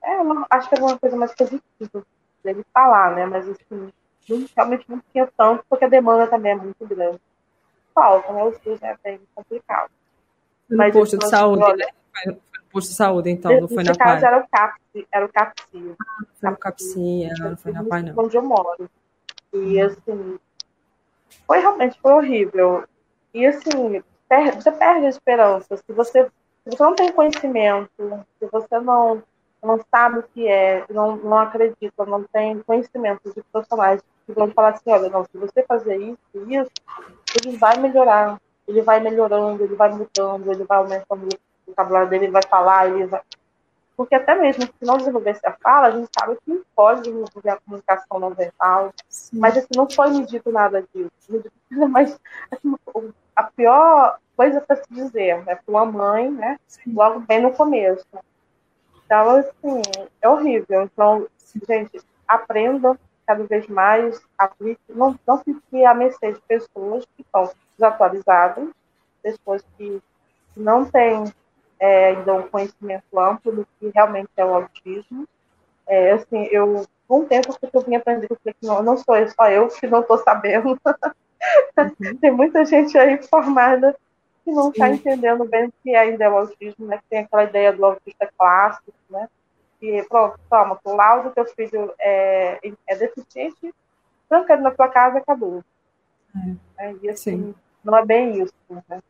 É, 0.01 0.15
acho 0.51 0.69
que 0.69 0.75
era 0.75 0.86
uma 0.86 0.97
coisa 0.97 1.17
mais 1.17 1.36
positiva 1.36 2.06
dele 2.43 2.63
falar, 2.73 3.13
né? 3.13 3.25
Mas 3.25 3.49
assim, 3.49 3.91
não, 4.30 4.46
realmente 4.56 4.86
não 4.90 5.02
tinha 5.12 5.30
tanto, 5.38 5.64
porque 5.70 5.86
a 5.86 5.90
demanda 5.90 6.28
também 6.28 6.52
é 6.52 6.56
muito 6.56 6.86
grande. 6.86 7.20
Falta, 7.94 8.32
né? 8.34 8.44
O 8.44 8.54
SUS 8.54 8.82
é 8.82 8.96
bem 9.04 9.20
complicado. 9.34 9.90
No 10.70 10.78
Mas 10.78 10.94
posto 10.94 11.18
de 11.18 11.28
saúde, 11.28 11.78
né? 11.78 11.86
Foi 12.12 12.34
no 12.34 12.42
posto 12.72 12.90
de 12.90 12.96
saúde, 12.96 13.30
então, 13.30 13.62
não 13.62 13.68
foi 13.68 13.84
na 13.84 13.96
caso, 13.96 14.26
era 14.26 14.40
o 14.40 14.48
CAPSI, 14.48 15.08
era 15.12 15.26
o 15.26 15.30
CAPSI. 15.30 15.96
Ah, 16.02 16.26
foi 16.40 16.50
no 16.50 16.58
CAPSI, 16.58 17.30
não 17.40 17.58
foi 17.58 17.72
na 17.72 17.84
PAI, 17.84 18.04
não. 18.04 18.14
Onde 18.18 18.36
eu 18.36 18.42
moro. 18.42 18.90
E, 19.54 19.80
assim, 19.80 20.40
foi 21.48 21.60
realmente 21.60 22.00
foi 22.02 22.14
horrível. 22.14 22.84
E, 23.34 23.46
assim, 23.46 24.04
você 24.56 24.72
perde 24.72 25.06
a 25.06 25.10
esperança. 25.10 25.78
Se 25.78 25.94
você, 25.94 26.26
se 26.26 26.30
você 26.70 26.84
não 26.84 26.96
tem 26.96 27.12
conhecimento, 27.12 28.26
se 28.40 28.48
você 28.52 28.80
não, 28.80 29.24
não 29.62 29.80
sabe 29.90 30.20
o 30.20 30.24
que 30.24 30.48
é, 30.48 30.86
não, 30.90 31.16
não 31.18 31.38
acredita, 31.38 32.06
não 32.06 32.24
tem 32.24 32.60
conhecimento 32.62 33.34
de 33.34 33.42
profissionais 33.52 34.02
que 34.02 34.14
vão 34.34 34.52
falar 34.52 34.70
assim, 34.70 34.90
olha, 34.92 35.10
não, 35.10 35.24
se 35.26 35.38
você 35.38 35.64
fazer 35.64 35.98
isso 35.98 36.18
e 36.34 36.56
isso, 36.56 36.72
ele 37.44 37.58
vai 37.58 37.78
melhorar 37.78 38.40
ele 38.68 38.82
vai 38.82 39.00
melhorando, 39.00 39.64
ele 39.64 39.76
vai 39.76 39.92
mudando, 39.92 40.52
ele 40.52 40.64
vai 40.64 40.78
aumentando 40.78 41.28
o 41.28 41.70
vocabulário 41.72 42.10
dele, 42.10 42.26
ele 42.26 42.32
vai 42.32 42.44
falar, 42.44 42.88
ele 42.88 43.06
vai. 43.06 43.22
Porque 43.96 44.16
até 44.16 44.36
mesmo 44.36 44.64
se 44.64 44.74
não 44.82 44.98
desenvolvesse 44.98 45.46
a 45.46 45.54
fala, 45.54 45.88
a 45.88 45.92
gente 45.92 46.10
sabe 46.18 46.38
que 46.44 46.64
pode 46.76 47.04
desenvolver 47.04 47.50
a 47.50 47.58
comunicação 47.58 48.20
não 48.20 48.32
verbal. 48.32 48.92
Sim. 49.08 49.40
Mas 49.40 49.58
assim, 49.58 49.70
não 49.76 49.90
foi 49.90 50.10
me 50.10 50.26
dito 50.26 50.52
nada 50.52 50.84
disso. 50.94 51.12
Mas 51.90 52.20
assim, 52.52 52.76
a 53.36 53.44
pior 53.44 54.20
coisa 54.36 54.60
para 54.60 54.76
se 54.78 54.94
dizer, 54.94 55.46
né? 55.46 55.56
Para 55.56 55.72
uma 55.72 55.86
mãe, 55.86 56.30
né? 56.30 56.60
Sim. 56.68 56.94
Logo 56.94 57.22
bem 57.22 57.42
no 57.42 57.54
começo. 57.54 58.06
Então, 59.06 59.30
assim, 59.30 59.82
é 60.22 60.28
horrível. 60.28 60.82
Então, 60.82 61.28
gente, 61.66 62.02
aprenda 62.28 63.00
cada 63.26 63.44
vez 63.44 63.68
mais, 63.68 64.22
aplique, 64.38 64.82
não, 64.90 65.18
não 65.28 65.38
fique 65.40 65.84
a 65.84 65.94
mercê 65.94 66.34
de 66.34 66.42
pessoas 66.42 67.06
que 67.16 67.22
estão 67.22 67.50
desatualizadas, 67.78 68.70
pessoas 69.22 69.64
que 69.78 70.02
não 70.56 70.86
têm 70.86 71.26
é, 71.80 72.10
ainda 72.10 72.34
um 72.34 72.48
conhecimento 72.48 73.20
amplo 73.20 73.52
do 73.52 73.68
que 73.80 73.92
realmente 73.94 74.30
é 74.38 74.46
o 74.46 74.54
autismo. 74.54 75.28
É, 75.88 76.12
assim, 76.12 76.44
eu, 76.52 76.86
com 77.08 77.22
o 77.22 77.26
tempo 77.26 77.58
que 77.58 77.70
eu 77.72 77.82
vim 77.82 77.96
aprendendo, 77.96 78.28
eu 78.32 78.38
falei 78.44 78.56
que 78.60 78.68
não, 78.68 78.82
não 78.82 78.98
sou 78.98 79.16
eu, 79.16 79.30
só 79.30 79.50
eu 79.50 79.68
que 79.68 79.88
não 79.88 80.02
estou 80.02 80.18
sabendo. 80.20 80.80
Uhum. 81.78 82.18
Tem 82.22 82.32
muita 82.32 82.66
gente 82.66 82.98
aí 82.98 83.22
formada 83.24 83.96
que 84.44 84.52
não 84.52 84.70
está 84.70 84.90
entendendo 84.90 85.44
bem 85.46 85.66
o 85.66 85.74
que 85.84 85.96
ainda 85.96 86.24
é 86.24 86.30
o 86.30 86.38
autismo, 86.38 86.86
né? 86.86 86.98
Que 86.98 87.04
tem 87.10 87.20
aquela 87.20 87.44
ideia 87.44 87.74
do 87.74 87.84
autista 87.84 88.30
clássico, 88.38 88.94
né? 89.10 89.28
Que, 89.86 90.04
pronto, 90.10 90.39
toma, 90.50 90.80
o 90.84 90.95
laudo 90.95 91.30
teu 91.30 91.45
filho 91.45 91.93
é, 92.00 92.60
é 92.88 92.95
deficiente, 92.95 93.74
tranca 94.28 94.58
na 94.58 94.71
tua 94.71 94.88
casa 94.88 95.19
acabou. 95.19 95.63
É. 96.78 96.88
É, 96.88 96.95
e 97.02 97.10
assim, 97.10 97.54
Sim 97.54 97.56
não 97.86 97.95
é 97.95 98.04
bem 98.04 98.41
isso. 98.41 98.54
Né? 98.69 99.02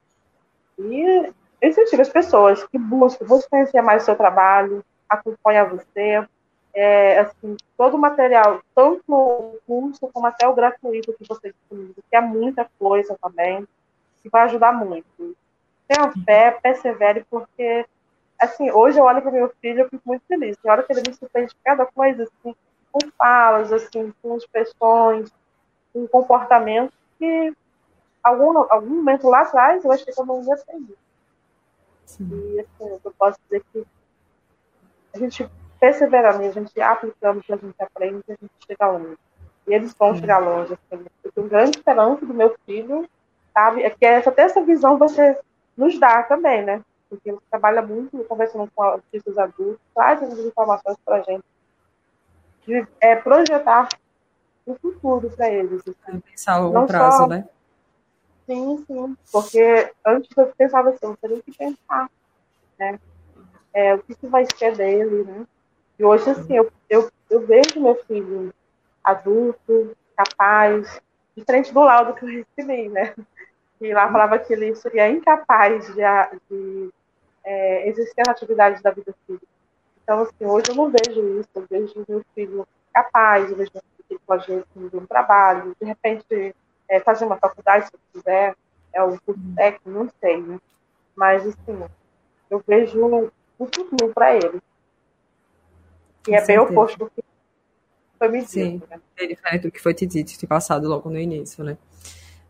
E 0.77 1.33
incentivo 1.61 2.01
as 2.01 2.09
pessoas 2.09 2.63
que 2.67 2.77
buscam, 2.77 3.25
buscam 3.25 3.49
conhecer 3.49 3.81
mais 3.81 4.03
o 4.03 4.05
seu 4.05 4.15
trabalho, 4.15 4.83
acompanhar 5.09 5.69
você. 5.69 6.27
É, 6.73 7.19
assim, 7.19 7.55
todo 7.77 7.95
o 7.95 7.97
material, 7.97 8.61
tanto 8.75 9.01
o 9.07 9.57
curso 9.65 10.09
como 10.11 10.27
até 10.27 10.45
o 10.45 10.53
gratuito 10.53 11.13
que 11.13 11.25
você 11.25 11.53
disponibiliza, 11.53 12.01
que 12.09 12.15
é 12.17 12.19
muita 12.19 12.69
coisa 12.77 13.17
também, 13.21 13.65
que 14.21 14.29
vai 14.29 14.43
ajudar 14.43 14.73
muito. 14.73 15.37
Tenha 15.87 16.11
fé, 16.25 16.51
persevere, 16.51 17.25
porque 17.29 17.85
assim, 18.39 18.71
hoje 18.71 18.99
eu 18.99 19.03
olho 19.03 19.21
para 19.21 19.31
meu 19.31 19.53
filho 19.61 19.85
e 19.85 19.89
fico 19.89 20.03
muito 20.05 20.23
feliz. 20.27 20.57
Na 20.63 20.73
hora 20.73 20.83
que 20.83 20.93
ele 20.93 21.03
me 21.07 21.13
surpreende 21.13 21.55
cada 21.63 21.85
coisa, 21.85 22.23
assim, 22.23 22.55
com 22.91 22.99
falas, 23.17 23.71
assim, 23.71 24.13
com 24.21 24.37
expressões, 24.37 25.31
com 25.93 26.07
comportamento 26.07 26.93
que 27.17 27.53
algum, 28.23 28.57
algum 28.57 28.95
momento 28.95 29.27
lá 29.29 29.41
atrás, 29.41 29.83
eu 29.83 29.91
achei 29.91 30.13
que 30.13 30.19
eu 30.19 30.25
não 30.25 30.43
ia 30.43 30.55
isso. 30.55 32.23
E 32.23 32.59
assim, 32.59 32.99
eu 33.03 33.13
posso 33.17 33.39
dizer 33.45 33.63
que 33.71 33.85
a 35.13 35.17
gente 35.17 35.49
perseverando 35.79 36.43
a 36.43 36.51
gente 36.51 36.81
aplicando 36.81 37.39
o 37.39 37.43
que 37.43 37.53
a 37.53 37.57
gente 37.57 37.75
aprende, 37.79 38.23
a 38.27 38.31
gente 38.31 38.51
chega 38.65 38.87
longe. 38.87 39.17
E 39.67 39.73
eles 39.73 39.93
vão 39.93 40.11
hum. 40.11 40.15
chegar 40.15 40.39
longe. 40.39 40.73
Assim. 40.73 41.05
Eu 41.23 41.31
tenho 41.31 41.47
grande 41.47 41.77
esperança 41.77 42.25
do 42.25 42.33
meu 42.33 42.55
filho, 42.65 43.07
sabe? 43.53 43.83
É 43.83 43.89
que 43.89 44.05
essa, 44.05 44.29
até 44.29 44.43
essa 44.43 44.61
visão 44.61 44.97
você 44.97 45.37
nos 45.75 45.99
dá 45.99 46.23
também, 46.23 46.63
né? 46.63 46.81
Porque 47.09 47.29
ele 47.29 47.39
trabalha 47.49 47.81
muito 47.81 48.23
conversando 48.25 48.69
com 48.75 48.83
artistas 48.83 49.37
adultos, 49.37 49.79
traz 49.93 50.21
essas 50.21 50.39
informações 50.39 50.97
para 51.05 51.17
a 51.17 51.21
gente. 51.21 51.43
De, 52.65 52.87
é, 52.99 53.15
projetar 53.15 53.89
o 54.65 54.75
futuro 54.75 55.29
para 55.29 55.49
eles. 55.49 55.81
Assim. 55.87 56.19
Pensar 56.19 56.53
a 56.53 56.57
longo 56.57 56.87
prazo, 56.87 57.17
só... 57.17 57.27
né? 57.27 57.47
Sim, 58.45 58.83
sim. 58.85 59.17
Porque 59.31 59.91
antes 60.05 60.29
eu 60.35 60.47
pensava 60.57 60.89
assim, 60.89 60.99
eu 61.03 61.17
teria 61.17 61.41
que 61.41 61.51
pensar, 61.51 62.09
né? 62.77 62.99
É, 63.73 63.93
o 63.93 63.99
que, 63.99 64.15
que 64.15 64.27
vai 64.27 64.45
ser 64.55 64.75
dele, 64.75 65.23
né? 65.23 65.45
E 65.97 66.03
hoje, 66.03 66.29
assim, 66.29 66.55
eu, 66.55 66.71
eu, 66.89 67.11
eu 67.29 67.45
vejo 67.45 67.81
meu 67.81 67.95
filho 68.05 68.53
adulto, 69.03 69.95
capaz, 70.15 71.01
diferente 71.35 71.73
do 71.73 71.81
laudo 71.81 72.13
que 72.13 72.25
eu 72.25 72.29
recebi, 72.29 72.89
né? 72.89 73.13
E 73.81 73.93
lá 73.93 74.11
falava 74.11 74.39
que 74.39 74.53
ele 74.53 74.73
seria 74.75 75.09
incapaz 75.09 75.85
de, 75.87 76.01
de 76.49 76.89
é, 77.43 77.89
exercer 77.89 78.27
atividades 78.27 78.81
da 78.81 78.91
vida 78.91 79.13
civil. 79.25 79.41
Então, 80.03 80.21
assim, 80.21 80.45
hoje 80.45 80.65
eu 80.69 80.75
não 80.75 80.91
vejo 80.91 81.39
isso, 81.39 81.49
eu 81.55 81.65
vejo 81.69 82.05
meu 82.07 82.23
filho 82.33 82.67
capaz, 82.93 83.49
eu 83.49 83.57
vejo 83.57 83.71
meu 83.73 83.83
filho 84.07 84.21
com 84.25 84.33
a 84.33 84.37
gente 84.37 84.67
de 84.75 84.97
um 84.97 85.05
trabalho, 85.05 85.75
de 85.79 85.85
repente 85.85 86.55
é, 86.87 86.99
fazer 86.99 87.25
uma 87.25 87.37
faculdade, 87.37 87.87
se 87.87 87.91
eu 87.93 87.99
quiser, 88.13 88.55
é 88.93 89.03
um 89.03 89.17
curso 89.17 89.41
técnico, 89.55 89.89
não 89.89 90.09
sei, 90.21 90.41
né? 90.41 90.59
Mas, 91.15 91.45
assim, 91.45 91.83
eu 92.49 92.63
vejo 92.65 93.03
um 93.03 93.29
futuro 93.57 94.13
para 94.13 94.35
ele. 94.35 94.61
E 96.27 96.35
é 96.35 96.45
bem 96.45 96.59
oposto 96.59 96.97
do 96.97 97.09
que 97.09 97.23
foi 98.17 98.27
me 98.29 98.39
dito. 98.39 98.51
Sim, 98.51 98.81
né? 98.89 99.57
do 99.59 99.71
que 99.71 99.81
foi 99.81 99.93
te 99.93 100.05
dito, 100.05 100.37
te 100.37 100.47
passado 100.47 100.87
logo 100.87 101.09
no 101.09 101.19
início, 101.19 101.63
né? 101.63 101.77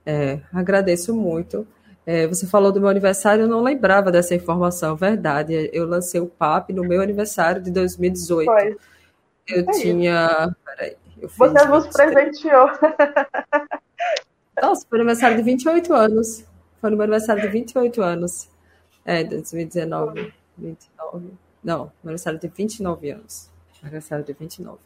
É, 0.05 0.39
agradeço 0.53 1.15
muito. 1.15 1.67
É, 2.05 2.27
você 2.27 2.45
falou 2.45 2.71
do 2.71 2.79
meu 2.79 2.89
aniversário, 2.89 3.43
eu 3.43 3.47
não 3.47 3.63
lembrava 3.63 4.11
dessa 4.11 4.35
informação, 4.35 4.95
verdade. 4.95 5.69
Eu 5.73 5.87
lancei 5.87 6.21
o 6.21 6.27
PAP 6.27 6.69
no 6.69 6.83
meu 6.83 7.01
aniversário 7.01 7.61
de 7.61 7.71
2018. 7.71 8.45
Foi. 8.45 8.77
Eu 9.47 9.65
tinha. 9.71 10.55
Peraí, 10.63 10.95
eu 11.19 11.29
fiz 11.29 11.37
você 11.37 11.65
nos 11.65 11.87
presenteou. 11.87 12.69
Nossa, 14.61 14.85
foi 14.87 14.99
aniversário 14.99 15.37
de 15.37 15.43
28 15.43 15.93
anos. 15.93 16.45
Foi 16.79 16.89
no 16.89 16.97
meu 16.97 17.03
aniversário 17.03 17.41
de 17.41 17.47
28 17.47 18.01
anos. 18.01 18.49
É, 19.03 19.23
2019. 19.23 20.33
29. 20.57 21.31
Não, 21.63 21.77
meu 21.77 21.91
aniversário 22.03 22.39
de 22.39 22.47
29 22.47 23.09
anos. 23.09 23.49
Aniversário 23.81 24.23
de 24.23 24.33
29. 24.33 24.79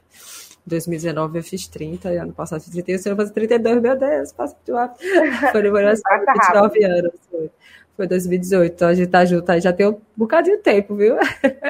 2019 0.65 1.39
eu 1.39 1.43
fiz 1.43 1.67
30, 1.67 2.13
e 2.13 2.17
ano 2.17 2.33
passado 2.33 2.61
fiz 2.61 2.71
31, 2.71 2.97
se 2.97 3.09
eu 3.09 3.15
fazer 3.15 3.33
32, 3.33 3.81
meu 3.81 3.97
Deus, 3.97 4.31
passa 4.31 4.55
muito 4.67 4.73
rápido. 4.73 5.51
Foi 5.51 5.61
no 5.61 5.71
meu 5.71 5.77
aniversário 5.77 6.25
de 6.25 6.33
29 6.33 6.83
anos. 6.85 7.11
Foi. 7.29 7.51
foi 7.95 8.07
2018, 8.07 8.73
então 8.73 8.87
a 8.87 8.93
gente 8.93 9.09
tá 9.09 9.25
junto 9.25 9.49
aí 9.49 9.61
já 9.61 9.73
tem 9.73 9.87
um 9.87 10.01
bocadinho 10.15 10.57
de 10.57 10.63
tempo, 10.63 10.95
viu? 10.95 11.17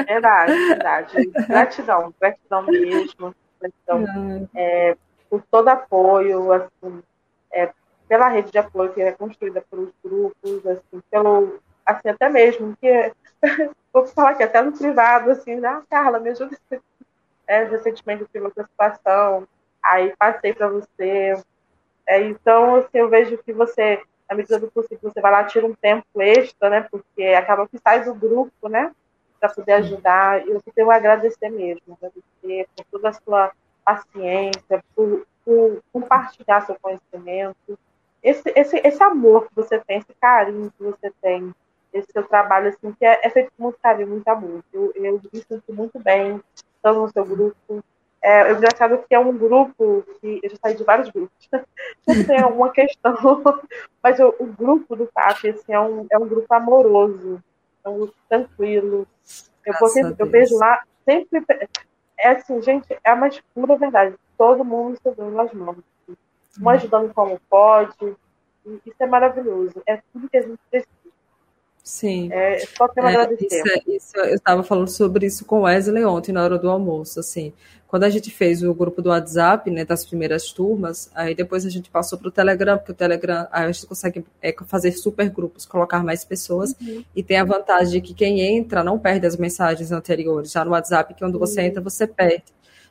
Verdade, 0.08 0.54
verdade. 0.67 1.28
Gratidão, 1.47 2.13
gratidão 2.19 2.65
mesmo. 2.65 3.36
Gratidão 3.60 4.49
é, 4.56 4.95
por 5.30 5.43
todo 5.49 5.67
apoio, 5.67 6.52
assim, 6.52 7.04
é, 7.54 7.69
pela 8.08 8.30
rede 8.30 8.52
de 8.52 8.58
apoio 8.58 8.93
que 8.93 9.02
é 9.02 9.12
construída 9.12 9.63
pelos 9.69 9.89
grupos, 10.04 10.65
assim, 10.65 11.02
pelo, 11.12 11.60
assim, 11.86 12.10
até 12.10 12.30
mesmo 12.30 12.75
que 12.82 13.12
vou 13.93 14.06
falar 14.08 14.32
aqui, 14.32 14.43
até 14.43 14.62
no 14.62 14.71
privado, 14.71 15.30
assim, 15.32 15.63
ah, 15.63 15.82
Carla, 15.89 16.19
me 16.19 16.30
ajuda 16.30 16.58
é, 17.49 17.63
recentemente 17.63 18.21
eu 18.21 18.27
tive 18.27 18.45
outra 18.45 18.63
situação, 18.63 19.47
aí 19.83 20.15
passei 20.15 20.53
para 20.53 20.69
você. 20.69 21.33
É, 22.07 22.21
então, 22.21 22.75
assim, 22.75 22.99
eu 22.99 23.09
vejo 23.09 23.39
que 23.39 23.51
você, 23.51 23.99
na 24.29 24.35
medida 24.35 24.59
do 24.59 24.69
possível, 24.69 25.09
você 25.09 25.19
vai 25.19 25.31
lá, 25.31 25.43
tira 25.43 25.65
um 25.65 25.73
tempo 25.73 26.05
extra, 26.21 26.69
né? 26.69 26.88
Porque 26.91 27.23
acaba 27.23 27.67
que 27.67 27.79
sai 27.79 28.05
do 28.05 28.13
grupo, 28.13 28.69
né? 28.69 28.93
Para 29.39 29.49
poder 29.49 29.73
ajudar. 29.73 30.45
E 30.45 30.51
eu 30.51 30.62
tenho 30.75 30.91
a 30.91 30.95
agradecer 30.95 31.49
mesmo, 31.49 31.97
agradecer 31.99 32.67
por 32.75 32.85
toda 32.91 33.09
a 33.09 33.13
sua 33.13 33.51
paciência, 33.83 34.83
por, 34.95 35.25
por 35.43 35.81
compartilhar 35.91 36.62
seu 36.62 36.77
conhecimento. 36.79 37.79
Esse, 38.21 38.53
esse, 38.55 38.77
esse 38.77 39.01
amor 39.01 39.47
que 39.47 39.55
você 39.55 39.79
tem, 39.79 39.97
esse 39.97 40.13
carinho 40.21 40.71
que 40.77 40.83
você 40.83 41.12
tem, 41.19 41.51
esse 41.91 42.12
seu 42.12 42.27
trabalho, 42.27 42.69
assim, 42.69 42.91
que 42.91 43.03
é, 43.03 43.21
é 43.23 43.29
feito 43.31 43.51
com 43.57 43.63
muito 43.63 43.79
carinho, 43.81 44.09
muito 44.09 44.27
amor. 44.27 44.63
Eu, 44.71 44.91
eu 44.93 45.19
me 45.33 45.41
sinto 45.41 45.73
muito 45.73 45.97
bem 45.99 46.39
estão 46.79 47.01
no 47.01 47.11
seu 47.11 47.25
grupo. 47.25 47.83
É, 48.21 48.41
é 48.41 48.51
engraçado 48.51 49.03
que 49.07 49.15
é 49.15 49.19
um 49.19 49.37
grupo 49.37 50.03
que 50.19 50.39
eu 50.43 50.49
já 50.49 50.57
saí 50.57 50.75
de 50.75 50.83
vários 50.83 51.09
grupos. 51.09 51.49
Sempre 52.03 52.23
tem 52.25 52.39
alguma 52.39 52.69
questão, 52.71 53.15
mas 54.01 54.19
o, 54.19 54.35
o 54.39 54.45
grupo 54.47 54.95
do 54.95 55.07
FAP 55.07 55.45
assim, 55.49 55.73
é, 55.73 55.79
um, 55.79 56.05
é 56.11 56.17
um 56.17 56.27
grupo 56.27 56.53
amoroso, 56.53 57.41
é 57.83 57.89
um 57.89 57.97
grupo 57.99 58.15
tranquilo. 58.27 59.07
Eu, 59.65 59.87
sempre, 59.87 60.15
eu 60.17 60.25
vejo 60.25 60.57
lá, 60.57 60.83
sempre. 61.05 61.45
É 62.17 62.29
assim, 62.29 62.61
gente, 62.61 62.91
é 62.91 63.09
a 63.09 63.15
mais 63.15 63.39
pura 63.53 63.77
verdade. 63.77 64.15
Todo 64.37 64.65
mundo 64.65 64.97
se 64.97 65.15
dando 65.15 65.39
as 65.39 65.53
mãos. 65.53 65.77
Um 66.07 66.63
uhum. 66.63 66.69
ajudando 66.69 67.13
como 67.13 67.39
pode. 67.49 68.17
Isso 68.85 68.95
é 68.99 69.05
maravilhoso. 69.05 69.81
É 69.85 70.01
tudo 70.11 70.29
que 70.29 70.37
a 70.37 70.41
gente 70.41 70.59
precisa. 70.69 70.98
Sim. 71.89 72.30
É 72.32 72.60
só 72.78 72.88
ter 72.88 73.04
é, 73.04 73.34
isso, 73.34 73.67
é, 73.67 73.95
isso, 73.95 74.17
eu 74.17 74.36
estava 74.36 74.62
falando 74.62 74.89
sobre 74.89 75.25
isso 75.25 75.43
com 75.43 75.62
o 75.62 75.63
Wesley 75.63 76.06
ontem, 76.06 76.32
na 76.32 76.43
hora 76.43 76.60
do 76.60 76.69
almoço, 76.69 77.19
assim. 77.19 77.52
Quando 77.88 78.04
a 78.04 78.10
gente 78.12 78.30
fez 78.30 78.62
o 78.62 78.71
grupo 78.75 79.02
do 79.02 79.10
WhatsApp, 79.10 79.71
né, 79.71 79.84
das 79.84 80.06
primeiras 80.06 80.52
turmas, 80.52 81.10
aí 81.15 81.34
depois 81.34 81.65
a 81.65 81.69
gente 81.69 81.89
passou 81.89 82.19
para 82.19 82.28
o 82.28 82.32
Telegram, 82.32 82.78
porque 82.78 82.91
o 82.91 82.95
Telegram 82.95 83.47
a 83.52 83.71
gente 83.71 83.88
consegue 83.88 84.23
é, 84.39 84.56
fazer 84.67 84.91
super 84.91 85.28
grupos, 85.32 85.65
colocar 85.65 86.04
mais 86.04 86.23
pessoas, 86.23 86.75
uhum. 86.80 87.04
e 87.15 87.23
tem 87.23 87.38
a 87.38 87.43
vantagem 87.43 87.99
de 87.99 88.08
que 88.08 88.13
quem 88.13 88.39
entra 88.39 88.84
não 88.84 88.99
perde 88.99 89.25
as 89.25 89.36
mensagens 89.36 89.91
anteriores. 89.91 90.52
Já 90.52 90.63
no 90.63 90.71
WhatsApp, 90.71 91.15
que 91.15 91.19
quando 91.19 91.39
você 91.39 91.62
uhum. 91.62 91.65
entra, 91.65 91.82
você 91.82 92.06
perde. 92.06 92.43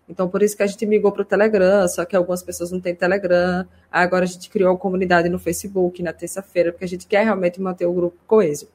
Então, 0.08 0.28
por 0.28 0.42
isso 0.42 0.56
que 0.56 0.62
a 0.62 0.66
gente 0.66 0.86
migrou 0.86 1.12
para 1.12 1.22
o 1.22 1.24
Telegram, 1.24 1.86
só 1.86 2.04
que 2.04 2.16
algumas 2.16 2.42
pessoas 2.42 2.72
não 2.72 2.80
têm 2.80 2.94
Telegram. 2.94 3.66
Agora 3.92 4.24
a 4.24 4.28
gente 4.28 4.48
criou 4.48 4.74
a 4.74 4.78
comunidade 4.78 5.28
no 5.28 5.38
Facebook 5.38 6.02
na 6.02 6.12
terça-feira, 6.12 6.72
porque 6.72 6.84
a 6.84 6.88
gente 6.88 7.06
quer 7.06 7.24
realmente 7.24 7.60
manter 7.60 7.84
o 7.86 7.92
grupo 7.92 8.16
coeso. 8.26 8.68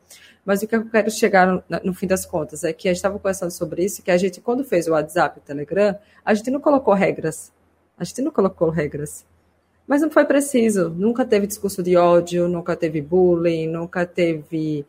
Mas 0.46 0.62
o 0.62 0.68
que 0.68 0.76
eu 0.76 0.86
quero 0.86 1.10
chegar 1.10 1.48
no, 1.48 1.64
no 1.84 1.94
fim 1.94 2.06
das 2.06 2.26
contas 2.26 2.64
é 2.64 2.72
que 2.72 2.88
a 2.88 2.92
gente 2.92 2.98
estava 2.98 3.18
conversando 3.18 3.52
sobre 3.52 3.84
isso, 3.84 4.04
que 4.04 4.12
a 4.12 4.18
gente, 4.18 4.42
quando 4.42 4.64
fez 4.64 4.88
o 4.88 4.92
WhatsApp 4.92 5.40
e 5.40 5.42
o 5.42 5.44
Telegram, 5.44 5.98
a 6.24 6.34
gente 6.34 6.52
não 6.52 6.60
colocou 6.60 6.94
regras. 6.94 7.52
A 7.98 8.04
gente 8.04 8.22
não 8.22 8.32
colocou 8.32 8.70
regras. 8.70 9.26
Mas 9.88 10.02
não 10.02 10.12
foi 10.12 10.26
preciso. 10.26 10.90
Nunca 10.90 11.26
teve 11.26 11.48
discurso 11.48 11.82
de 11.82 11.96
ódio, 11.96 12.48
nunca 12.48 12.76
teve 12.76 13.02
bullying, 13.02 13.68
nunca 13.68 14.06
teve 14.06 14.86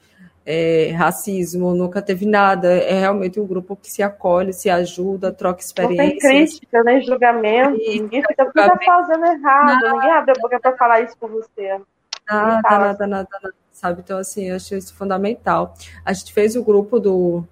é, 0.47 0.93
racismo, 0.93 1.75
nunca 1.75 2.03
teve 2.03 2.27
nada. 2.27 2.69
É 2.73 3.01
realmente 3.01 3.41
um 3.41 3.47
grupo 3.47 3.77
que 3.77 3.91
se 3.91 4.03
acolhe, 4.03 4.53
se 4.53 4.69
ajuda, 4.69 5.33
troca 5.33 5.61
experiências. 5.61 6.23
Não 6.23 6.31
tem 6.31 6.47
crítica, 6.47 6.83
nem 6.83 7.03
julgamento. 7.03 7.81
E, 7.81 8.01
ninguém 8.01 8.23
fica 8.23 8.45
tá 8.53 8.79
fazendo 8.85 9.25
errado. 9.25 9.67
Nada, 9.67 9.93
ninguém 9.93 10.11
abre 10.11 10.33
a 10.37 10.41
boca 10.41 10.61
para 10.61 10.77
falar 10.77 11.01
isso 11.01 11.17
com 11.19 11.29
você. 11.29 11.81
Nada, 12.29 12.61
nada, 12.63 13.07
nada, 13.07 13.29
nada, 13.43 13.55
sabe? 13.71 14.01
Então, 14.03 14.19
assim, 14.19 14.49
eu 14.49 14.57
acho 14.57 14.75
isso 14.75 14.95
fundamental. 14.95 15.75
A 16.05 16.13
gente 16.13 16.33
fez 16.33 16.57
o 16.57 16.65
grupo 16.65 16.99
do 16.99 17.45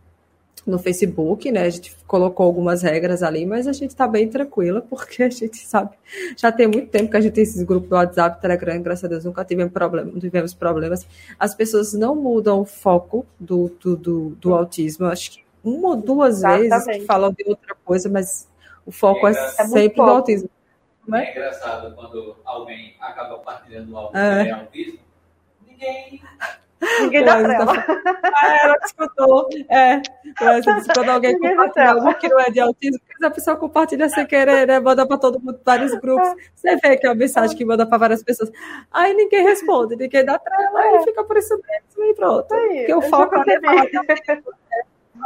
no 0.67 0.79
Facebook, 0.79 1.51
né? 1.51 1.63
A 1.63 1.71
gente 1.71 1.97
colocou 2.07 2.47
algumas 2.47 2.83
regras 2.83 3.23
ali, 3.23 3.45
mas 3.45 3.67
a 3.67 3.73
gente 3.73 3.91
está 3.91 4.07
bem 4.07 4.29
tranquila, 4.29 4.81
porque 4.81 5.23
a 5.25 5.31
gente 5.31 5.59
sabe, 5.59 5.97
já 6.37 6.53
tem 6.53 6.67
muito 6.67 6.89
tempo 6.89 7.11
que 7.11 7.17
a 7.17 7.21
gente 7.21 7.33
tem 7.33 7.43
esses 7.43 7.63
grupos 7.63 7.89
do 7.89 7.97
WhatsApp, 7.97 8.41
Telegram, 8.41 8.81
graças 8.81 9.05
a 9.05 9.09
Deus 9.09 9.25
nunca 9.25 9.45
tivemos, 9.45 9.73
problema, 9.73 10.13
tivemos 10.21 10.55
problemas. 10.55 11.07
As 11.39 11.55
pessoas 11.55 11.93
não 11.93 12.15
mudam 12.15 12.61
o 12.61 12.65
foco 12.65 13.27
do, 13.39 13.69
do, 13.81 13.97
do, 13.97 14.31
do 14.31 14.55
autismo. 14.55 15.07
Acho 15.07 15.33
que 15.33 15.45
uma 15.65 15.91
ou 15.91 15.97
duas 15.97 16.39
Exatamente. 16.39 16.87
vezes 16.87 17.07
falam 17.07 17.33
de 17.33 17.45
outra 17.47 17.75
coisa, 17.85 18.09
mas 18.09 18.49
o 18.87 18.93
foco 18.93 19.27
é, 19.27 19.31
é 19.31 19.65
sempre 19.67 19.97
do 19.97 20.03
autismo. 20.03 20.51
É? 21.13 21.17
é 21.17 21.31
engraçado 21.33 21.95
quando 21.95 22.37
alguém 22.45 22.95
acaba 23.01 23.39
partilhando 23.39 23.97
algo 23.97 24.17
é. 24.17 24.49
é 24.49 24.51
autismo, 24.53 25.01
ninguém 25.67 26.23
Ninguém 27.01 27.25
dá 27.25 27.43
trela. 27.43 27.85
Ah, 28.35 28.57
ela 28.65 28.77
escutou. 28.85 29.49
É. 29.71 30.03
quando 30.95 31.09
alguém 31.11 31.35
Ninguém 31.35 31.57
compartilha 31.57 31.91
algo 31.91 32.15
que 32.15 32.29
não 32.29 32.41
é 32.41 32.51
de 32.51 32.61
autismo, 32.61 33.01
a 33.23 33.31
pessoa 33.31 33.57
compartilha 33.57 34.09
sem 34.09 34.27
querer, 34.27 34.67
né? 34.67 34.81
Manda 34.81 35.07
para 35.07 35.19
todo 35.19 35.41
mundo, 35.41 35.61
vários 35.65 35.95
grupos. 36.01 36.29
Você 36.55 36.77
vê 36.77 36.97
que 36.97 37.07
é 37.07 37.11
uma 37.11 37.15
mensagem 37.15 37.57
que 37.57 37.65
manda 37.65 37.87
para 37.87 37.99
várias 37.99 38.23
pessoas. 38.23 38.51
Aí 38.91 39.15
ninguém 39.15 39.45
responde, 39.45 39.97
ninguém 39.97 40.25
dá 40.25 40.39
trela, 40.39 40.85
é. 40.87 40.97
e 40.97 41.05
fica 41.05 41.23
por 41.25 41.37
isso 41.37 41.55
mesmo 41.55 42.11
e 42.11 42.15
pronto. 42.15 42.53
Aí, 42.53 42.79
Porque 42.79 42.95
o 42.95 43.03
foco 43.03 43.37
é 43.37 43.61
falar 43.61 43.87
de 43.87 43.97
autismo. 43.97 44.53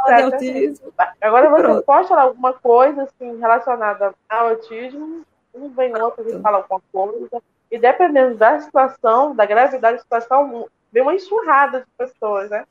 de 0.05 0.13
autismo. 0.23 0.93
Agora 1.21 1.49
você 1.49 1.63
pronto. 1.63 1.83
pode 1.83 2.07
falar 2.07 2.21
alguma 2.23 2.53
coisa 2.53 3.03
assim, 3.03 3.39
relacionada 3.39 4.13
ao 4.29 4.49
autismo, 4.49 5.23
um 5.53 5.69
vem 5.69 5.99
outro 5.99 6.23
e 6.29 6.39
fala 6.39 6.57
alguma 6.57 6.81
coisa. 6.91 7.41
E 7.69 7.77
dependendo 7.77 8.35
da 8.35 8.59
situação, 8.59 9.35
da 9.35 9.45
gravidade 9.45 9.97
da 9.97 10.01
situação, 10.01 10.67
vem 10.97 11.01
uma 11.03 11.15
enxurrada 11.15 11.81
de 11.81 11.85
pessoas, 11.97 12.49
né? 12.49 12.65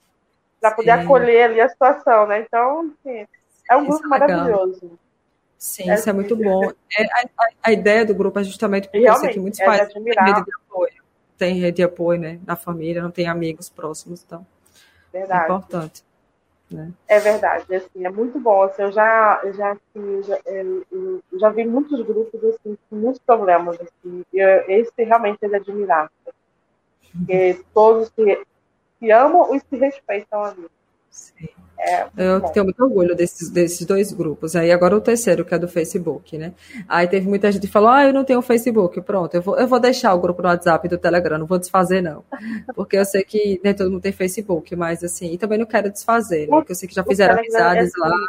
Para 0.60 0.72
poder 0.72 0.90
acolher 0.90 1.44
ali 1.44 1.60
a 1.60 1.68
situação, 1.68 2.26
né? 2.26 2.40
Então, 2.40 2.92
assim, 3.00 3.26
É 3.70 3.76
um 3.76 3.86
grupo 3.86 4.04
é 4.04 4.08
maravilhoso. 4.08 4.98
Sim, 5.58 5.90
é, 5.90 5.94
isso 5.94 6.10
é 6.10 6.12
muito 6.12 6.36
bom. 6.36 6.64
É, 6.64 7.04
a, 7.04 7.48
a, 7.64 7.72
ideia 7.72 8.04
do 8.04 8.14
grupo 8.14 8.38
é 8.38 8.44
justamente 8.44 8.88
porque 8.88 9.08
eu 9.08 9.14
sei 9.14 9.30
que 9.30 9.40
muitos 9.40 9.60
pais 9.60 9.88
têm 9.92 10.02
rede 10.02 10.44
de 10.44 10.54
apoio. 10.54 11.02
Tem 11.38 11.54
rede 11.54 11.76
de 11.76 11.82
apoio, 11.82 12.20
né? 12.20 12.40
Na 12.46 12.56
família, 12.56 13.02
não 13.02 13.10
tem 13.10 13.26
amigos 13.26 13.68
próximos, 13.68 14.22
então. 14.24 14.46
Verdade. 15.12 15.42
É 15.42 15.44
importante. 15.44 16.04
Né? 16.70 16.92
É 17.06 17.20
verdade, 17.20 17.74
assim, 17.74 18.04
é 18.04 18.10
muito 18.10 18.40
bom. 18.40 18.62
Assim, 18.62 18.82
eu 18.82 18.92
já, 18.92 19.40
já, 19.52 19.72
assim, 19.72 20.22
já, 20.24 20.38
é, 20.46 20.62
eu 20.62 21.22
já 21.38 21.48
vi 21.50 21.64
muitos 21.64 22.04
grupos 22.04 22.42
assim, 22.44 22.76
com 22.90 22.96
muitos 22.96 23.20
problemas. 23.20 23.80
Assim, 23.80 24.24
eu, 24.32 24.48
esse 24.68 24.92
realmente 24.98 25.38
é 25.42 25.48
de 25.48 25.54
admirar. 25.54 26.10
Porque 27.18 27.60
todos 27.72 28.08
se, 28.08 28.38
se 28.98 29.10
amam 29.10 29.54
e 29.54 29.60
se 29.60 29.76
respeitam 29.76 30.44
ali. 30.44 30.66
Sim. 31.10 31.48
É, 31.78 32.06
eu 32.16 32.40
bom. 32.40 32.48
tenho 32.48 32.64
muito 32.64 32.82
orgulho 32.82 33.14
desses, 33.14 33.50
desses 33.50 33.86
dois 33.86 34.12
grupos. 34.12 34.56
Aí 34.56 34.72
agora 34.72 34.96
o 34.96 35.00
terceiro, 35.00 35.44
que 35.44 35.54
é 35.54 35.58
do 35.58 35.68
Facebook, 35.68 36.38
né? 36.38 36.54
Aí 36.88 37.06
teve 37.06 37.28
muita 37.28 37.52
gente 37.52 37.66
que 37.66 37.72
falou: 37.72 37.90
Ah, 37.90 38.04
eu 38.04 38.14
não 38.14 38.24
tenho 38.24 38.40
Facebook. 38.40 39.00
Pronto, 39.02 39.34
eu 39.34 39.42
vou, 39.42 39.58
eu 39.58 39.68
vou 39.68 39.78
deixar 39.78 40.14
o 40.14 40.18
grupo 40.18 40.40
no 40.40 40.48
WhatsApp 40.48 40.86
e 40.86 40.90
do 40.90 40.98
Telegram, 40.98 41.38
não 41.38 41.46
vou 41.46 41.58
desfazer, 41.58 42.02
não. 42.02 42.24
Porque 42.74 42.96
eu 42.96 43.04
sei 43.04 43.22
que 43.24 43.60
nem 43.62 43.74
todo 43.74 43.90
mundo 43.90 44.02
tem 44.02 44.12
Facebook, 44.12 44.74
mas 44.74 45.04
assim, 45.04 45.32
e 45.32 45.38
também 45.38 45.58
não 45.58 45.66
quero 45.66 45.90
desfazer, 45.90 46.48
né? 46.48 46.56
Porque 46.56 46.72
eu 46.72 46.76
sei 46.76 46.88
que 46.88 46.94
já 46.94 47.04
fizeram 47.04 47.38
amizades 47.38 47.92
é 47.94 48.00
lá. 48.00 48.26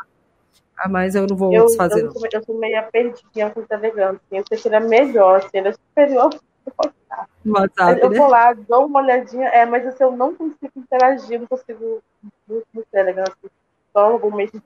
Ah, 0.80 0.90
mas 0.90 1.16
eu 1.16 1.26
não 1.26 1.36
vou 1.36 1.54
eu, 1.54 1.66
desfazer. 1.66 2.02
Eu, 2.02 2.14
não. 2.14 2.22
eu 2.32 2.44
sou 2.44 2.60
meio 2.60 2.84
perdidinha 2.92 3.50
com 3.50 3.62
o 3.62 3.66
Telegram. 3.66 4.10
Assim, 4.10 4.38
eu 4.38 4.44
sei 4.48 4.58
que 4.58 4.68
ele 4.68 4.76
é 4.76 4.80
melhor, 4.82 5.38
assim, 5.38 5.50
ele 5.54 5.70
é 5.70 5.74
superior 5.74 6.30
WhatsApp, 7.46 8.02
eu 8.02 8.10
né? 8.10 8.18
vou 8.18 8.28
lá, 8.28 8.54
dou 8.54 8.86
uma 8.86 9.02
olhadinha, 9.02 9.48
é, 9.50 9.66
mas 9.66 9.86
assim, 9.88 10.04
eu 10.04 10.12
não 10.12 10.36
consigo 10.36 10.72
interagir, 10.76 11.40
não 11.40 11.48
consigo 11.48 12.02
no, 12.48 12.64
no 12.74 12.84
Telegram, 12.92 13.24
assim, 13.24 13.50
só 13.94 14.12
algum 14.12 14.36
mês 14.36 14.52
de 14.52 14.62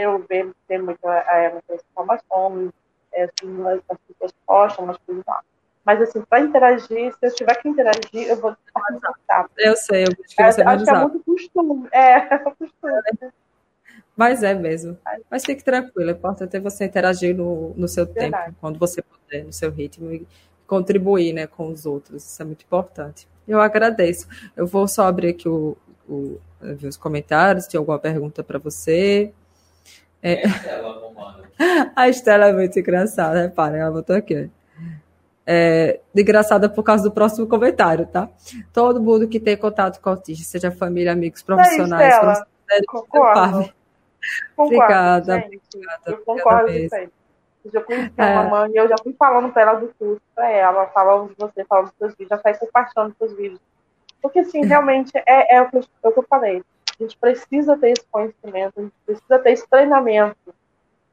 eu 0.00 0.24
ver, 0.28 0.52
ter 0.66 0.82
muita, 0.82 1.08
é, 1.08 1.50
muitas 1.50 1.80
informações, 1.90 2.70
é, 3.12 3.24
assim, 3.24 3.66
as 3.66 3.98
pessoas 4.06 4.32
postam 4.46 4.84
umas 4.84 4.98
coisas 4.98 5.24
lá. 5.26 5.42
Mas 5.84 6.02
assim, 6.02 6.20
para 6.20 6.40
interagir, 6.40 7.12
se 7.14 7.18
eu 7.22 7.34
tiver 7.34 7.54
que 7.54 7.68
interagir, 7.68 8.28
eu 8.28 8.36
vou 8.36 8.54
WhatsApp. 8.74 9.50
Eu 9.56 9.74
sei, 9.74 10.04
eu 10.04 10.08
acho 10.08 10.36
que 10.36 10.52
você 10.52 10.60
é, 10.60 10.64
vai 10.64 10.74
Acho 10.74 10.84
que 10.84 10.90
é 10.90 10.98
muito 10.98 11.24
costume. 11.24 11.88
É, 11.90 12.12
é 12.34 12.38
costume. 12.38 13.32
Mas 14.14 14.42
é 14.42 14.52
mesmo. 14.52 14.98
Mas 15.30 15.44
fique 15.44 15.64
tranquilo, 15.64 16.10
é 16.10 16.12
importante 16.12 16.56
é 16.56 16.60
você 16.60 16.84
interagir 16.84 17.34
no, 17.34 17.72
no 17.74 17.88
seu 17.88 18.04
Verdade. 18.04 18.46
tempo, 18.46 18.56
quando 18.60 18.78
você 18.78 19.00
puder, 19.00 19.44
no 19.44 19.52
seu 19.52 19.70
ritmo. 19.70 20.12
E 20.12 20.26
contribuir 20.68 21.32
né, 21.32 21.48
com 21.48 21.68
os 21.68 21.86
outros. 21.86 22.24
Isso 22.24 22.40
é 22.40 22.44
muito 22.44 22.62
importante. 22.62 23.26
Eu 23.48 23.60
agradeço. 23.60 24.28
Eu 24.54 24.66
vou 24.66 24.86
só 24.86 25.08
abrir 25.08 25.30
aqui 25.30 25.48
o, 25.48 25.76
o, 26.06 26.38
os 26.86 26.96
comentários. 26.96 27.66
Tem 27.66 27.78
alguma 27.78 27.98
pergunta 27.98 28.44
para 28.44 28.58
você? 28.58 29.32
É... 30.22 30.42
A 31.96 32.08
Estela 32.08 32.46
é 32.46 32.52
muito 32.52 32.78
engraçada, 32.78 33.42
repara, 33.42 33.78
ela 33.78 33.90
botou 33.90 34.14
aqui. 34.14 34.48
É, 35.44 35.98
engraçada 36.14 36.68
por 36.68 36.84
causa 36.84 37.02
do 37.02 37.10
próximo 37.10 37.48
comentário, 37.48 38.06
tá? 38.06 38.28
Todo 38.72 39.00
mundo 39.00 39.26
que 39.26 39.40
tem 39.40 39.56
contato 39.56 39.98
com 40.00 40.10
autista, 40.10 40.44
seja 40.44 40.70
família, 40.70 41.10
amigos, 41.10 41.42
profissionais, 41.42 42.44
é, 42.70 42.80
concordo. 42.86 43.72
Obrigada, 44.56 45.40
gente, 45.40 45.60
obrigada. 45.74 46.02
Eu 46.06 46.18
concordo 46.18 46.70
obrigada 47.68 47.78
eu 47.78 47.84
conheci 47.84 48.12
é. 48.16 48.22
a 48.22 48.42
mamãe 48.44 48.70
e 48.72 48.76
eu 48.76 48.88
já 48.88 48.96
fui 49.02 49.14
falando 49.18 49.52
para 49.52 49.62
ela 49.62 49.74
do 49.74 49.94
curso, 49.98 50.22
para 50.34 50.50
ela, 50.50 50.86
falando 50.88 51.28
de 51.28 51.34
você, 51.38 51.64
falando 51.64 51.86
dos 51.86 51.94
seus 51.98 52.12
vídeos, 52.12 52.28
já 52.30 52.38
saí 52.38 52.58
compartilhando 52.58 53.14
seus 53.18 53.32
vídeos. 53.36 53.60
Porque, 54.20 54.40
assim, 54.40 54.64
realmente 54.64 55.12
é, 55.14 55.56
é, 55.56 55.62
o 55.62 55.70
que 55.70 55.76
eu, 55.76 55.84
é 56.02 56.08
o 56.08 56.12
que 56.12 56.18
eu 56.18 56.26
falei. 56.28 56.62
A 56.98 57.02
gente 57.02 57.16
precisa 57.16 57.76
ter 57.76 57.90
esse 57.90 58.06
conhecimento, 58.10 58.72
a 58.78 58.82
gente 58.82 58.94
precisa 59.06 59.38
ter 59.38 59.52
esse 59.52 59.68
treinamento. 59.68 60.54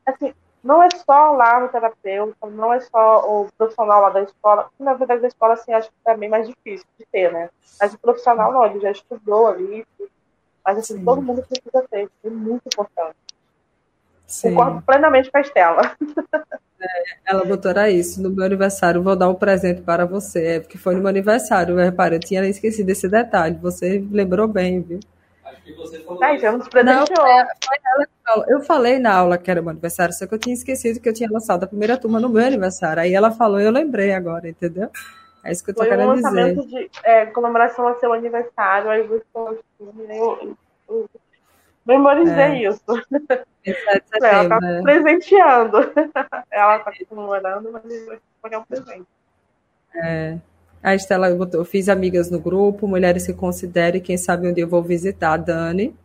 Assim, 0.06 0.34
não 0.64 0.82
é 0.82 0.90
só 0.90 1.32
lá 1.32 1.60
no 1.60 1.70
terapeuta, 1.70 2.48
não 2.48 2.74
é 2.74 2.80
só 2.80 3.20
o 3.30 3.48
profissional 3.56 4.02
lá 4.02 4.10
da 4.10 4.24
escola, 4.24 4.70
que 4.76 4.84
na 4.84 4.96
verdade 4.96 5.22
da 5.22 5.28
escola, 5.28 5.54
assim, 5.54 5.72
acho 5.74 5.90
que 5.90 5.96
é 6.10 6.18
bem 6.18 6.28
mais 6.28 6.48
difícil 6.48 6.88
de 6.98 7.06
ter, 7.12 7.32
né? 7.32 7.50
Mas 7.80 7.94
o 7.94 8.00
profissional, 8.00 8.52
não, 8.52 8.66
ele 8.66 8.80
já 8.80 8.90
estudou 8.90 9.48
ali, 9.48 9.86
mas, 10.66 10.80
assim, 10.80 10.96
Sim. 10.96 11.06
todo 11.06 11.22
mundo 11.22 11.44
precisa 11.44 11.88
ter, 11.92 12.10
é 12.24 12.30
muito 12.30 12.64
importante. 12.66 13.16
Sim. 14.28 14.54
Concordo 14.54 14.82
plenamente 14.82 15.32
com 15.32 15.38
a 15.38 15.42
Estela. 15.42 15.96
É, 16.82 17.32
ela 17.32 17.46
botou 17.46 17.72
era 17.72 17.90
isso. 17.90 18.22
No 18.22 18.30
meu 18.30 18.46
aniversário, 18.46 19.02
vou 19.02 19.16
dar 19.16 19.30
um 19.30 19.36
presente 19.36 19.82
para 19.82 20.06
você. 20.06 20.46
É 20.46 20.60
porque 20.60 20.78
foi 20.78 20.96
no 20.96 21.02
meu 21.02 21.10
aniversário. 21.10 21.80
Eu 21.80 21.84
reparei, 21.84 22.18
eu 22.18 22.22
tinha 22.22 22.46
esquecido 22.46 22.90
esse 22.90 23.08
detalhe. 23.08 23.58
Você 23.62 24.04
lembrou 24.12 24.48
bem, 24.48 24.82
viu? 24.82 25.00
Acho 25.44 25.62
que 25.64 25.74
você 25.74 26.00
falou. 26.00 26.38
Já 26.38 26.52
nos 26.52 26.68
presenteou. 26.68 27.06
Não, 28.28 28.44
eu 28.48 28.62
falei 28.62 29.00
na 29.00 29.14
aula 29.14 29.38
que 29.38 29.50
era 29.50 29.62
meu 29.62 29.70
aniversário, 29.70 30.14
só 30.14 30.26
que 30.26 30.34
eu 30.34 30.40
tinha 30.40 30.54
esquecido 30.54 31.00
que 31.00 31.08
eu 31.08 31.14
tinha 31.14 31.30
lançado 31.32 31.64
a 31.64 31.68
primeira 31.68 31.98
turma 31.98 32.20
no 32.20 32.30
meu 32.30 32.46
aniversário. 32.46 33.02
Aí 33.02 33.14
ela 33.14 33.32
falou 33.32 33.60
e 33.60 33.66
eu 33.66 33.72
lembrei 33.72 34.14
agora, 34.14 34.50
entendeu? 34.50 34.90
É 35.44 35.52
isso 35.52 35.64
que 35.64 35.70
eu 35.70 35.76
tô 35.76 35.82
foi 35.82 35.90
querendo 35.90 36.08
um 36.08 36.16
lançamento 36.16 36.66
dizer. 36.66 36.90
de 36.90 37.00
é, 37.04 37.28
comemoração 37.28 37.88
ao 37.88 38.00
seu 38.00 38.12
aniversário, 38.12 38.90
aí 38.90 39.04
você 39.04 39.24
eu, 39.36 39.64
eu, 39.80 40.50
eu 40.90 41.10
memorizei 41.86 42.66
é. 42.66 42.70
isso. 42.70 42.82
Ela 43.66 44.44
está 44.44 44.60
né? 44.60 44.82
presenteando. 44.82 45.78
Ela 46.52 46.78
está 46.78 46.92
comemorando, 47.10 47.72
mas 47.72 47.84
foi 48.42 48.58
um 48.58 48.64
presente. 48.64 49.08
É. 49.96 50.38
A 50.84 50.94
Estela 50.94 51.34
botou, 51.34 51.66
fiz 51.66 51.90
amigas 51.90 52.30
no 52.30 52.40
grupo, 52.40 52.88
mulheres 52.88 53.26
que 53.26 53.34
considerem, 53.34 54.00
quem 54.00 54.18
sabe 54.18 54.48
onde 54.48 54.62
eu 54.62 54.68
vou 54.68 54.84
visitar 54.84 55.34
a 55.34 55.38
Dani. 55.38 55.96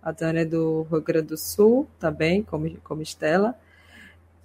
A 0.00 0.12
Dani 0.12 0.40
é 0.40 0.44
do 0.44 0.86
Rio 0.88 1.02
Grande 1.02 1.26
do 1.26 1.36
Sul, 1.36 1.88
também, 1.98 2.44
tá 2.44 2.50
como, 2.52 2.70
como 2.84 3.02
Estela. 3.02 3.56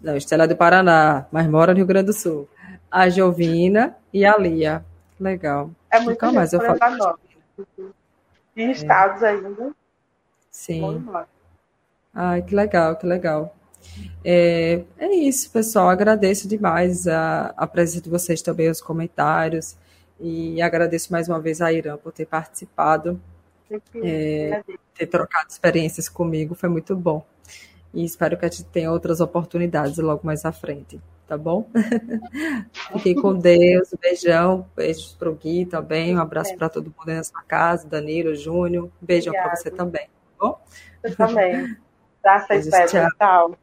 Não, 0.02 0.18
Estela 0.18 0.46
é 0.46 0.48
do 0.48 0.56
Paraná, 0.56 1.28
mas 1.32 1.48
mora 1.48 1.74
no 1.74 1.78
Rio 1.78 1.86
Grande 1.86 2.08
do 2.08 2.14
Sul. 2.14 2.50
A 2.90 3.08
Jovina 3.08 3.96
e 4.12 4.26
a 4.26 4.36
Lia. 4.36 4.84
Legal. 5.20 5.70
É 5.92 6.00
muito 6.00 6.10
Nunca 6.10 6.32
mais 6.32 6.52
eu 6.54 6.60
falo. 6.60 7.20
E 8.56 8.72
estados 8.72 9.22
é. 9.22 9.30
ainda. 9.30 9.76
Sim. 10.54 11.04
Ai, 12.14 12.44
que 12.44 12.56
legal, 12.56 12.96
que 12.96 13.08
legal. 13.08 13.56
É, 14.24 14.84
é 14.98 15.16
isso, 15.16 15.52
pessoal. 15.52 15.90
Agradeço 15.90 16.48
demais 16.48 17.08
a, 17.08 17.48
a 17.58 17.66
presença 17.68 18.02
de 18.02 18.10
vocês 18.10 18.42
também, 18.42 18.70
os 18.70 18.80
comentários. 18.80 19.76
E 20.20 20.62
agradeço 20.62 21.12
mais 21.12 21.28
uma 21.28 21.42
vez 21.42 21.60
a 21.60 21.74
Irã 21.74 21.98
por 21.98 22.14
ter 22.14 22.28
participado, 22.28 23.20
é, 23.96 24.64
ter 24.96 25.08
trocado 25.08 25.50
experiências 25.50 26.08
comigo. 26.08 26.54
Foi 26.54 26.70
muito 26.70 26.96
bom. 26.96 27.26
E 27.92 28.06
espero 28.06 28.38
que 28.38 28.46
a 28.46 28.50
gente 28.50 28.66
tenha 28.66 28.92
outras 28.92 29.20
oportunidades 29.20 29.98
logo 29.98 30.22
mais 30.24 30.46
à 30.46 30.52
frente. 30.52 31.02
Tá 31.28 31.36
bom? 31.36 31.68
Fiquem 32.94 33.16
com 33.16 33.34
Deus. 33.34 33.92
Um 33.92 33.98
beijão. 33.98 34.68
Beijos 34.76 35.16
para 35.18 35.32
o 35.32 35.36
Gui 35.36 35.66
também. 35.66 36.16
Um 36.16 36.22
abraço 36.22 36.56
para 36.56 36.70
todo 36.70 36.94
mundo 36.96 37.10
aí 37.10 37.16
na 37.16 37.24
sua 37.24 37.42
casa, 37.42 37.88
Danilo, 37.88 38.36
Júnior. 38.36 38.86
Um 38.86 39.06
beijão 39.06 39.34
para 39.34 39.56
você 39.56 39.72
também. 39.72 40.08
Bom? 40.44 40.60
Eu 41.02 41.16
também. 41.16 41.78
Graças 42.22 42.68
e 42.68 42.70
Tchau. 42.70 43.10
tchau. 43.18 43.58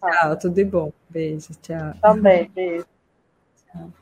Tchau, 0.00 0.38
tudo 0.38 0.54
de 0.54 0.64
bom. 0.64 0.90
Beijo, 1.10 1.52
tchau. 1.60 1.92
Também, 2.00 2.48
beijo. 2.48 2.86
Tchau. 3.70 3.92